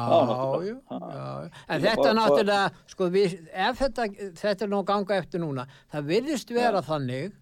[0.63, 4.05] já, já, en þetta náttúrulega, sko, við, ef þetta,
[4.39, 7.33] þetta er nú ganga eftir núna, það virðist vera þannig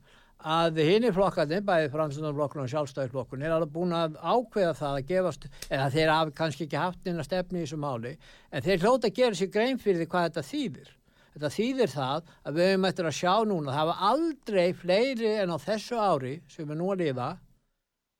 [0.45, 5.07] að hinn í flokkarnir, bæði fransunarflokkurinn og sjálfstæðisflokkurinn, er alveg búin að ákveða það að
[5.09, 8.13] gefast, eða þeir hafi kannski ekki haft neina stefni í þessu máli,
[8.51, 10.93] en þeir hljóta að gera sér grein fyrir því hvað þetta þýðir.
[11.37, 15.53] Þetta þýðir það að við höfum eftir að sjá núna, það hafa aldrei fleiri en
[15.53, 17.31] á þessu ári sem er nú að lifa,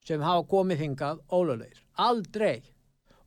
[0.07, 1.79] sem hafa komið hingað ólulegir.
[1.97, 2.61] Aldrei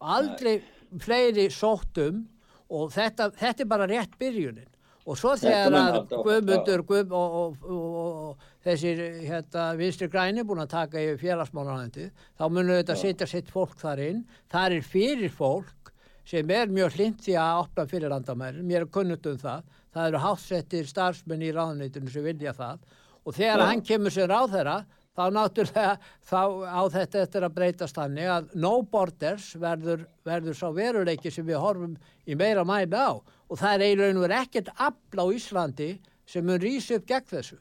[0.01, 0.61] og aldrei
[1.03, 2.24] fleiri sóttum
[2.70, 4.68] og þetta, þetta er bara rétt byrjunin
[5.11, 10.75] og svo þegar að Guðmundur Guð, og, og, og þessir hérna, vinstri græni búin að
[10.75, 14.25] taka í félagsmálanandi þá munum þetta setja sitt fólk þar inn.
[14.53, 15.93] Það er fyrir fólk
[16.29, 18.63] sem er mjög hlind því að opna fyrir landamæri.
[18.63, 19.69] Mér er kunnut um það.
[19.91, 22.85] Það eru hátsettir starfsmenn í ráðneitunum sem vilja það.
[23.27, 24.77] Og þegar hann kemur sér á þeirra
[25.17, 25.95] þá náttúrulega
[26.31, 31.49] þá á þetta eftir að breytast þannig að no borders verður, verður sá veruleiki sem
[31.49, 33.19] við horfum í meira mæli á.
[33.51, 35.91] Og það er eiginlega ekkert afl á Íslandi
[36.31, 37.59] sem mun rýsa upp gegn þessu.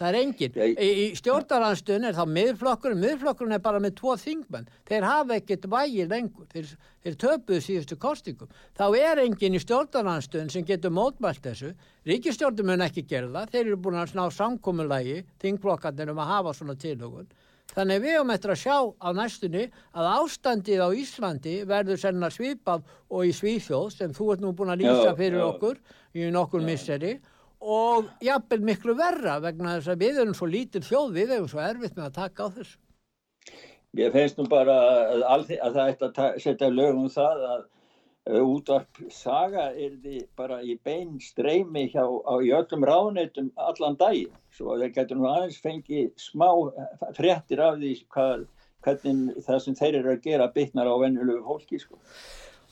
[0.00, 0.54] Það er enginn.
[0.56, 4.70] Í, í stjórnaranstunum er þá miðflokkurinn, miðflokkurinn er bara með tvo þingmenn.
[4.88, 6.46] Þeir hafa ekkert vægi lengur.
[6.54, 6.70] Þeir,
[7.04, 8.54] þeir töpuðu síðustu kostingum.
[8.78, 11.74] Þá er enginn í stjórnaranstunum sem getur mótmælt þessu.
[12.08, 13.52] Ríkistjórnum mun ekki gera það.
[13.52, 17.28] Þeir eru búin að sná samkominnlægi, þingflokkarnir um að hafa svona tilhugun.
[17.70, 22.88] Þannig við höfum eftir að sjá á næstunni að ástandið á Íslandi verður senna svipað
[23.12, 25.78] og í Svíþjóð sem þú ert nú búin að lýsa fyrir okkur
[26.16, 27.12] í nokkur misseri
[27.60, 31.60] og jafnvel miklu verra vegna þess að við erum svo lítil þjóð, við erum svo
[31.64, 32.78] erfitt með að taka á þessu.
[33.98, 37.68] Ég finnst nú bara að, að, að það ætti að setja lögum það að
[38.30, 44.36] útvarp saga er því bara í bein streymi hjá á, í öllum ráðneitum allan daginn,
[44.54, 46.46] svo þeir getur nú aðeins fengið smá
[47.16, 48.44] fréttir af því hvað,
[48.84, 51.98] hvernig það sem þeir eru að gera bytnar á venjulegu fólki sko.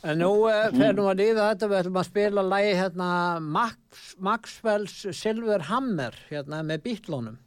[0.06, 3.10] En nú eh, fer nú að líða þetta, við ætlum að spila lægi hérna
[3.42, 7.38] Max, Maxwell's Silver Hammer hérna með Beatlónum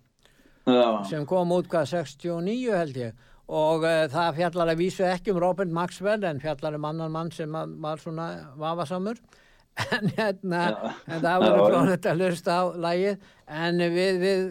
[1.09, 3.29] sem kom út hvað 69 held ég.
[3.51, 7.31] Og uh, það fjallar að vísu ekki um Robin Maxwell en fjallar um annan mann
[7.35, 8.27] sem var svona
[8.59, 9.19] vafasamur.
[9.95, 10.61] En hérna
[11.07, 14.41] en það var flónið að hlusta á lægið en við, við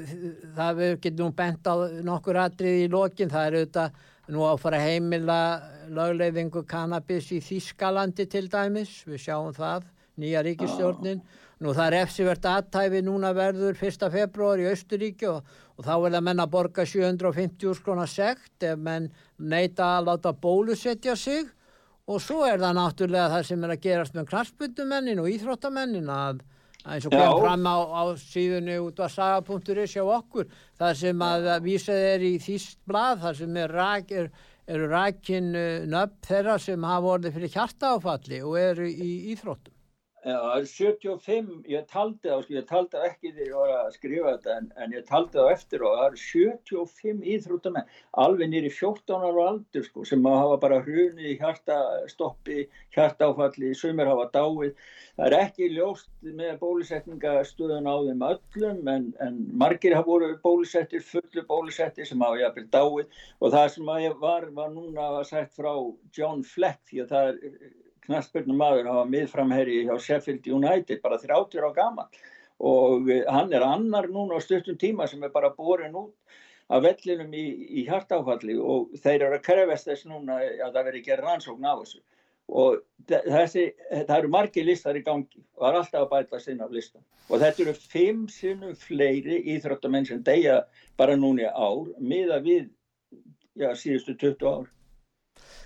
[0.57, 1.75] það við getum bent á
[2.09, 3.99] nokkur atrið í lokin, það er auðvitað
[4.31, 5.41] nú að fara heimila
[5.91, 9.89] lögleiðingu kannabis í Þískalandi til dæmis, við sjáum það
[10.21, 11.23] nýja ríkistjórnin
[11.61, 14.07] nú það er efsivert aðtæfi núna verður 1.
[14.13, 15.45] februar í Östuríki og,
[15.77, 21.17] og þá vil að menna borga 750 skrona sekt ef menn neyta að láta bólusetja
[21.17, 21.51] sig
[22.11, 26.41] og svo er það náttúrulega það sem er að gerast með knarspundamennin og íþróttamennin að
[26.85, 30.47] eins og kom fram á, á síðunni út af saga.is hjá okkur
[30.81, 34.31] það sem að vísað er í þýst blad það sem er, rak, er,
[34.71, 39.77] eru rækin uh, nöpp þeirra sem hafa orðið fyrir hjartaáfalli og eru í íþróttum
[40.23, 44.67] 75, ég taldi sko, ég taldi á ekki þegar ég var að skrifa þetta en,
[44.77, 47.89] en ég taldi á eftir og það eru 75 íþróttamenn,
[48.21, 54.29] alveg nýri 14 ára aldur sko, sem hafa bara hrunið í hjartastoppi, hjartáfalli, sumir hafa
[54.37, 54.77] dáið.
[55.17, 61.01] Það er ekki ljóst með bólusetningastöðun á þeim öllum en, en margir hafa voru bólusettir,
[61.01, 65.73] fullu bólusettir sem hafa jafnvel dáið og það sem var, var núna sagt frá
[66.13, 67.71] John Fleck því að það er
[68.07, 72.21] knastbyrnum maður, hann var miðframherri hjá Sheffield United, bara 30 á gaman
[72.61, 76.15] og eh, hann er annar núna á stuttum tíma sem er bara borin út
[76.71, 77.45] af vellinum í,
[77.81, 81.75] í hjartáfalli og þeir eru að krefast þess núna að það veri gerð rannsókn á
[81.81, 82.03] þessu.
[82.51, 86.67] Og þessi, það eru margi listar í gangi og það er alltaf að bæta sinna
[86.67, 90.61] af listan og þetta eru fimm sinnum fleiri íþróttamenn sem deyja
[90.99, 92.67] bara núni ár miða við
[93.55, 94.73] já, síðustu 20 ár.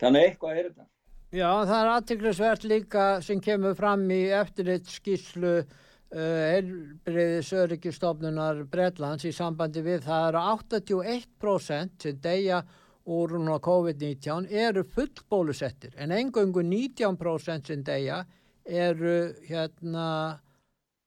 [0.01, 0.91] Þannig eitthvað er þetta
[1.35, 5.65] Já, það er aðtiklisvert líka sem kemur fram í eftirleitt skíslu
[6.15, 12.61] helbriðis uh, öryggistofnunar Breitlands í sambandi við það eru 81% sem deyja
[13.11, 13.35] úr
[13.67, 18.23] COVID-19 eru fullbólusettir en engöngu 19% sem deyja
[18.65, 20.07] eru hérna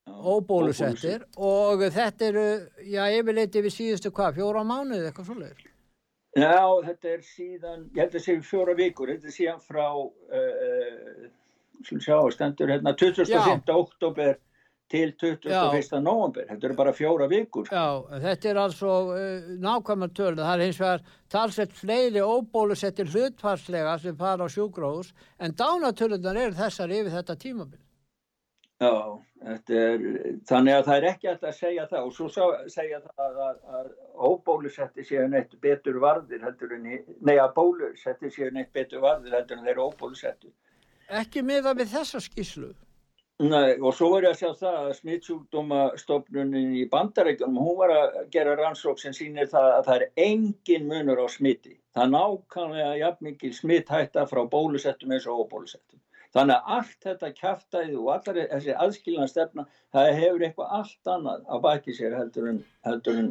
[0.08, 1.24] óbólusettir.
[1.36, 2.46] og þetta eru,
[2.84, 5.77] já, yfirleitt yfir síðustu hvað, fjóra mánuði eitthvað svolítið
[6.38, 9.86] Já, þetta er síðan, ég held að það séu fjóra vikur, þetta er síðan frá,
[9.94, 11.24] uh,
[11.86, 13.72] svona sjá, stendur hérna 25.
[13.74, 14.38] oktober
[14.88, 15.98] til 21.
[16.00, 17.68] november, þetta eru bara fjóra vikur.
[17.68, 23.98] Já, þetta er altså uh, nákvæmlega törn, það er hins vegar talsett fleiri óbólusettir hlutfarslega
[24.02, 27.84] sem fara á sjúgróðus, en dánatörlunar eru þessar yfir þetta tímabill.
[28.78, 28.94] Já,
[29.46, 30.06] er,
[30.48, 33.92] þannig að það er ekki alltaf að segja það og svo segja það að, að,
[34.28, 36.88] óbólusetti séu neitt betur varðir heldur en,
[37.20, 40.52] nei að bólusetti séu neitt betur varðir heldur en þeir eru óbólusetti.
[41.08, 42.74] Ekki miða við þessa skíslu.
[43.38, 48.16] Nei, og svo var ég að sjá það að smittsjúkdómastofnunin í bandarækjum, hún var að
[48.34, 51.76] gera rannsók sem sýnir það að það er engin munur á smitti.
[51.94, 56.00] Það er nákvæmlega jafn mikil smitthætta frá bólusettum eins og óbólusettum.
[56.36, 59.64] Þannig að allt þetta kæftæði og allar þessi aðskilna stefna,
[59.96, 63.30] það hefur eitthvað allt annað á baki sér heldur en, heldur en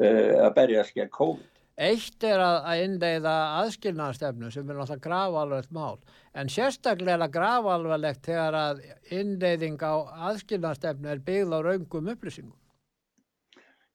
[0.00, 1.60] uh, að berja skjá COVID.
[1.80, 6.00] Eitt er að, að innleiða aðskilnaðarstefnu sem er náttúrulega gravalvegt mál
[6.36, 8.82] en sérstaklega gravalvegt þegar að
[9.16, 9.94] innleiðing á
[10.30, 12.56] aðskilnaðarstefnu er byggð á raungum upplýsingum.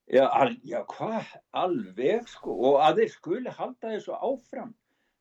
[0.09, 1.29] Já, al, já hvað?
[1.57, 4.73] Alveg sko og að þeir skuli halda þessu áfram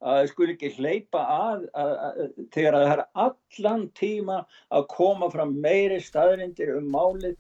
[0.05, 2.23] að þeir skuli ekki hleypa að, að, að
[2.55, 4.39] þegar að það er allan tíma
[4.79, 7.37] að koma fram meiri staðrindir um málið.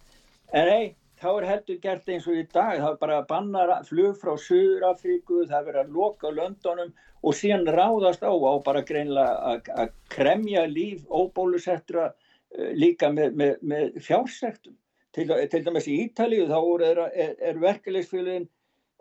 [0.54, 0.86] En ei
[1.20, 2.78] þá er heldur gert eins og í dag.
[2.80, 6.94] Það er bara að banna flug frá Suður-Afríku, það er verið að loka löndunum
[7.24, 13.54] og síðan ráðast á á bara greinlega að kremja líf óbólusettra uh, líka með, með,
[13.64, 14.76] með fjársektum
[15.14, 16.58] til, til dæmis í Ítalíu þá
[16.88, 18.48] er, er, er verkefliðsfélagin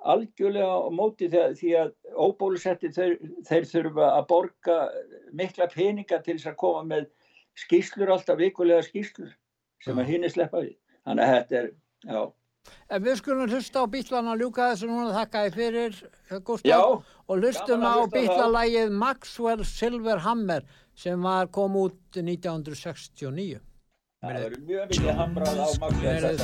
[0.04, 3.14] algjörlega á móti þegar, því að óbólusetti þeir,
[3.48, 4.78] þeir þurfa að borga
[5.32, 7.04] mikla peninga til þess að koma með
[7.64, 9.32] skýslur alltaf vikulega skýslur
[9.84, 10.74] sem að hinn er sleppað í
[11.04, 11.68] þannig að þetta er
[12.04, 12.22] Já.
[12.96, 15.94] En við skulum hlusta á býtlan að ljúka þessu núna þakka þið fyrir
[16.48, 16.84] Gustaf
[17.28, 20.64] og hlustum á býtlalægið Maxwell Silverhammer
[20.96, 23.60] sem var kom út 1969
[24.24, 26.44] Það verður mjög mikið hamrað á Maxwell Late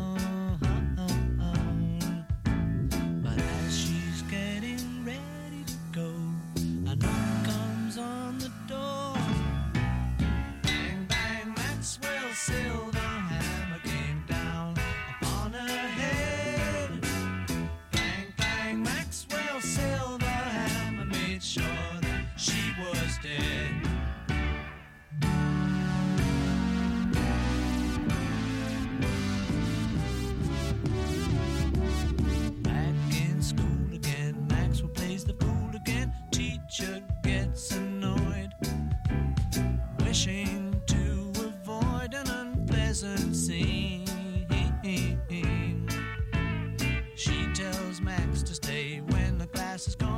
[49.87, 50.10] is gone.